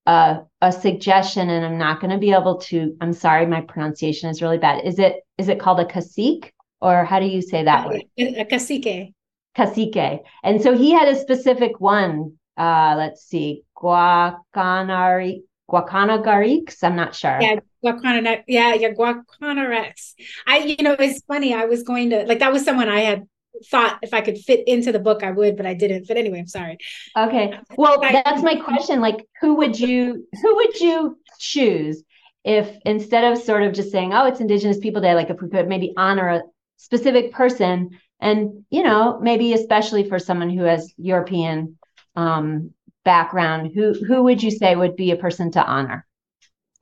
a, 0.06 0.40
a 0.60 0.72
suggestion, 0.72 1.48
and 1.50 1.64
I'm 1.64 1.78
not 1.78 2.00
going 2.00 2.10
to 2.10 2.18
be 2.18 2.32
able 2.32 2.58
to, 2.58 2.96
I'm 3.00 3.12
sorry, 3.12 3.46
my 3.46 3.62
pronunciation 3.62 4.28
is 4.28 4.42
really 4.42 4.58
bad. 4.58 4.84
Is 4.84 4.98
it 4.98 5.16
is 5.38 5.48
it 5.48 5.60
called 5.60 5.80
a 5.80 5.86
cacique? 5.86 6.52
Or 6.82 7.04
how 7.04 7.20
do 7.20 7.26
you 7.26 7.42
say 7.42 7.64
that 7.64 7.86
word? 7.86 8.04
A 8.18 8.44
cacique. 8.44 9.12
Cacique. 9.54 10.20
And 10.42 10.62
so 10.62 10.76
he 10.76 10.92
had 10.92 11.08
a 11.08 11.20
specific 11.20 11.78
one. 11.78 12.38
Uh, 12.56 12.94
let's 12.96 13.22
see, 13.22 13.62
Guacanari, 13.76 15.42
Guacanagarix. 15.70 16.82
I'm 16.82 16.96
not 16.96 17.14
sure. 17.14 17.38
Yeah, 17.40 17.60
Guacana, 17.84 18.42
yeah, 18.46 18.74
yeah, 18.74 18.90
Guacana 18.90 19.68
Rex. 19.68 20.14
I, 20.46 20.58
you 20.58 20.76
know, 20.82 20.96
it's 20.98 21.22
funny. 21.26 21.54
I 21.54 21.66
was 21.66 21.82
going 21.82 22.10
to 22.10 22.24
like 22.24 22.40
that 22.40 22.52
was 22.52 22.64
someone 22.64 22.88
I 22.88 23.00
had 23.00 23.26
thought 23.70 23.98
if 24.02 24.14
I 24.14 24.20
could 24.20 24.38
fit 24.38 24.66
into 24.66 24.92
the 24.92 24.98
book, 24.98 25.22
I 25.22 25.30
would, 25.30 25.56
but 25.56 25.66
I 25.66 25.74
didn't. 25.74 26.08
But 26.08 26.16
anyway, 26.16 26.40
I'm 26.40 26.46
sorry. 26.46 26.78
Okay. 27.16 27.58
Well, 27.76 28.00
that's 28.00 28.42
my 28.42 28.56
question. 28.56 29.00
Like, 29.00 29.26
who 29.40 29.54
would 29.56 29.78
you 29.78 30.26
who 30.42 30.56
would 30.56 30.80
you 30.80 31.18
choose 31.38 32.02
if 32.44 32.74
instead 32.84 33.30
of 33.30 33.38
sort 33.38 33.62
of 33.62 33.72
just 33.72 33.90
saying, 33.90 34.12
"Oh, 34.12 34.26
it's 34.26 34.40
Indigenous 34.40 34.78
People 34.78 35.02
Day," 35.02 35.14
like 35.14 35.30
if 35.30 35.40
we 35.40 35.48
could 35.48 35.68
maybe 35.68 35.92
honor 35.96 36.28
a 36.28 36.42
specific 36.76 37.32
person, 37.32 37.90
and 38.20 38.64
you 38.70 38.82
know, 38.82 39.18
maybe 39.20 39.52
especially 39.52 40.08
for 40.08 40.18
someone 40.18 40.50
who 40.50 40.64
has 40.64 40.92
European 40.96 41.78
um, 42.16 42.74
background, 43.10 43.72
who 43.74 43.92
who 44.06 44.22
would 44.22 44.40
you 44.40 44.52
say 44.52 44.76
would 44.76 44.94
be 44.94 45.10
a 45.10 45.16
person 45.16 45.50
to 45.52 45.64
honor? 45.64 46.06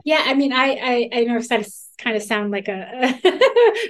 Yeah, 0.04 0.22
I 0.26 0.34
mean, 0.34 0.52
I 0.52 0.66
I, 0.92 0.94
I 1.18 1.24
know 1.24 1.40
that 1.40 1.66
kind 1.96 2.16
of 2.16 2.22
sound 2.22 2.50
like 2.50 2.68
a 2.68 3.18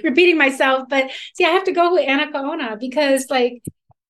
repeating 0.03 0.37
myself, 0.37 0.87
but 0.89 1.11
see, 1.35 1.45
I 1.45 1.49
have 1.49 1.65
to 1.65 1.73
go 1.73 1.93
with 1.93 2.07
Anacaona 2.07 2.79
because 2.79 3.25
like 3.29 3.61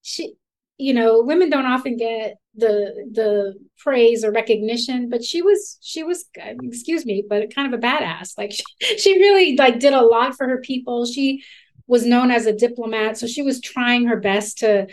she, 0.03 0.33
you 0.77 0.93
know, 0.93 1.23
women 1.23 1.49
don't 1.49 1.65
often 1.65 1.97
get 1.97 2.35
the 2.55 2.73
the 3.19 3.55
praise 3.79 4.23
or 4.23 4.31
recognition, 4.31 5.09
but 5.09 5.23
she 5.23 5.41
was 5.41 5.79
she 5.81 6.03
was 6.03 6.25
excuse 6.61 7.05
me, 7.07 7.23
but 7.27 7.53
kind 7.55 7.73
of 7.73 7.79
a 7.79 7.81
badass. 7.81 8.37
Like 8.37 8.51
she, 8.51 8.63
she 8.97 9.13
really 9.17 9.55
like 9.57 9.79
did 9.79 9.93
a 9.93 10.05
lot 10.15 10.35
for 10.37 10.47
her 10.47 10.61
people. 10.61 11.05
She 11.05 11.43
was 11.87 12.05
known 12.05 12.29
as 12.29 12.45
a 12.45 12.53
diplomat, 12.53 13.17
so 13.17 13.25
she 13.25 13.41
was 13.41 13.59
trying 13.59 14.05
her 14.05 14.17
best 14.17 14.59
to 14.59 14.87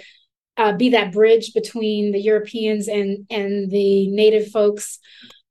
uh, 0.56 0.72
be 0.72 0.90
that 0.90 1.12
bridge 1.12 1.52
between 1.54 2.12
the 2.12 2.20
Europeans 2.20 2.88
and 2.88 3.26
and 3.30 3.70
the 3.70 4.08
native 4.08 4.50
folks. 4.50 4.98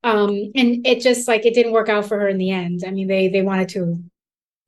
Um 0.02 0.30
and 0.54 0.86
it 0.86 1.00
just 1.00 1.28
like 1.28 1.46
it 1.46 1.54
didn't 1.54 1.72
work 1.72 1.88
out 1.88 2.06
for 2.06 2.18
her 2.18 2.28
in 2.28 2.38
the 2.38 2.50
end. 2.50 2.82
I 2.86 2.90
mean 2.90 3.08
they 3.08 3.28
they 3.28 3.42
wanted 3.42 3.68
to 3.70 4.02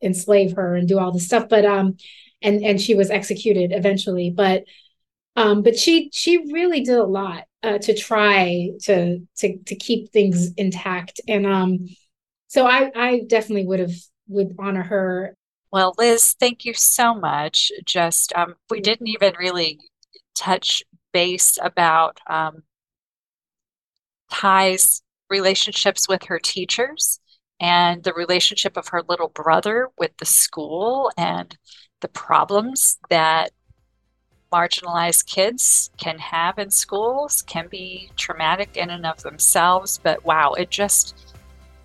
enslave 0.02 0.52
her 0.52 0.76
and 0.76 0.86
do 0.86 0.98
all 0.98 1.10
this 1.10 1.26
stuff 1.26 1.48
but 1.48 1.64
um 1.64 1.96
and 2.40 2.62
and 2.62 2.80
she 2.80 2.94
was 2.94 3.10
executed 3.10 3.72
eventually. 3.72 4.30
But 4.30 4.64
um 5.36 5.62
but 5.62 5.78
she 5.78 6.10
she 6.12 6.38
really 6.52 6.80
did 6.80 6.96
a 6.96 7.04
lot 7.04 7.44
uh, 7.62 7.78
to 7.78 7.94
try 7.94 8.70
to 8.82 9.18
to 9.38 9.58
to 9.58 9.76
keep 9.76 10.12
things 10.12 10.52
intact. 10.56 11.20
And 11.28 11.46
um 11.46 11.86
so 12.46 12.66
i 12.66 12.90
i 12.94 13.20
definitely 13.26 13.66
would 13.66 13.80
have 13.80 13.94
would 14.28 14.54
honor 14.58 14.82
her. 14.82 15.34
Well 15.72 15.94
liz 15.98 16.34
thank 16.38 16.64
you 16.64 16.74
so 16.74 17.14
much. 17.14 17.72
Just 17.84 18.32
um 18.34 18.54
we 18.70 18.80
didn't 18.80 19.08
even 19.08 19.34
really 19.38 19.78
touch 20.38 20.82
base 21.12 21.58
about 21.62 22.20
um 22.26 22.62
Ty's 24.30 25.02
relationships 25.30 26.08
with 26.08 26.24
her 26.24 26.38
teachers 26.38 27.18
and 27.60 28.04
the 28.04 28.12
relationship 28.12 28.76
of 28.76 28.88
her 28.88 29.02
little 29.08 29.28
brother 29.28 29.88
with 29.98 30.16
the 30.18 30.26
school 30.26 31.10
and 31.16 31.56
the 32.00 32.08
problems 32.08 32.98
that 33.10 33.50
marginalized 34.52 35.26
kids 35.26 35.90
can 35.98 36.18
have 36.18 36.58
in 36.58 36.70
schools 36.70 37.42
can 37.42 37.68
be 37.68 38.10
traumatic 38.16 38.76
in 38.76 38.90
and 38.90 39.04
of 39.04 39.22
themselves 39.22 39.98
but 40.02 40.24
wow 40.24 40.52
it 40.52 40.70
just 40.70 41.34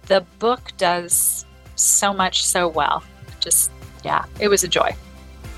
the 0.08 0.22
book 0.40 0.72
does 0.78 1.46
so 1.76 2.14
much 2.14 2.46
so 2.46 2.68
well. 2.68 3.04
Just 3.40 3.72
yeah 4.04 4.26
it 4.40 4.48
was 4.48 4.64
a 4.64 4.68
joy 4.68 4.96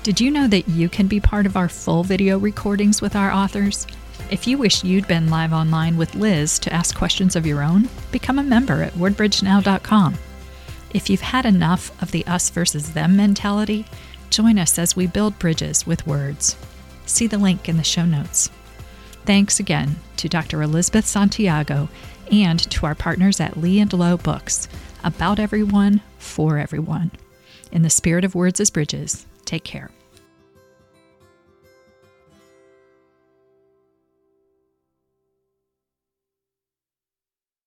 did 0.06 0.20
you 0.20 0.30
know 0.30 0.46
that 0.46 0.68
you 0.68 0.88
can 0.88 1.08
be 1.08 1.18
part 1.18 1.46
of 1.46 1.56
our 1.56 1.68
full 1.68 2.04
video 2.04 2.38
recordings 2.38 3.02
with 3.02 3.16
our 3.16 3.32
authors 3.32 3.88
if 4.30 4.46
you 4.46 4.56
wish 4.56 4.84
you'd 4.84 5.08
been 5.08 5.30
live 5.30 5.52
online 5.52 5.96
with 5.96 6.14
Liz 6.14 6.60
to 6.60 6.72
ask 6.72 6.96
questions 6.96 7.34
of 7.34 7.44
your 7.44 7.60
own, 7.60 7.88
become 8.12 8.38
a 8.38 8.44
member 8.44 8.84
at 8.84 8.92
wordbridgenow.com. 8.92 10.14
If 10.94 11.10
you've 11.10 11.20
had 11.20 11.44
enough 11.44 11.90
of 12.00 12.12
the 12.12 12.24
us 12.28 12.50
versus 12.50 12.92
them 12.92 13.16
mentality, 13.16 13.84
join 14.30 14.60
us 14.60 14.78
as 14.78 14.94
we 14.94 15.08
build 15.08 15.40
bridges 15.40 15.88
with 15.88 16.06
words. 16.06 16.54
See 17.06 17.26
the 17.26 17.38
link 17.38 17.68
in 17.68 17.76
the 17.76 17.82
show 17.82 18.04
notes. 18.04 18.48
Thanks 19.24 19.58
again 19.58 19.96
to 20.18 20.28
Dr. 20.28 20.62
Elizabeth 20.62 21.06
Santiago 21.06 21.88
and 22.30 22.60
to 22.70 22.86
our 22.86 22.94
partners 22.94 23.40
at 23.40 23.56
Lee 23.56 23.80
and 23.80 23.92
Low 23.92 24.16
Books, 24.16 24.68
about 25.02 25.40
everyone, 25.40 26.00
for 26.18 26.58
everyone. 26.58 27.10
In 27.72 27.82
the 27.82 27.90
spirit 27.90 28.24
of 28.24 28.36
words 28.36 28.60
as 28.60 28.70
bridges, 28.70 29.26
take 29.46 29.64
care. 29.64 29.90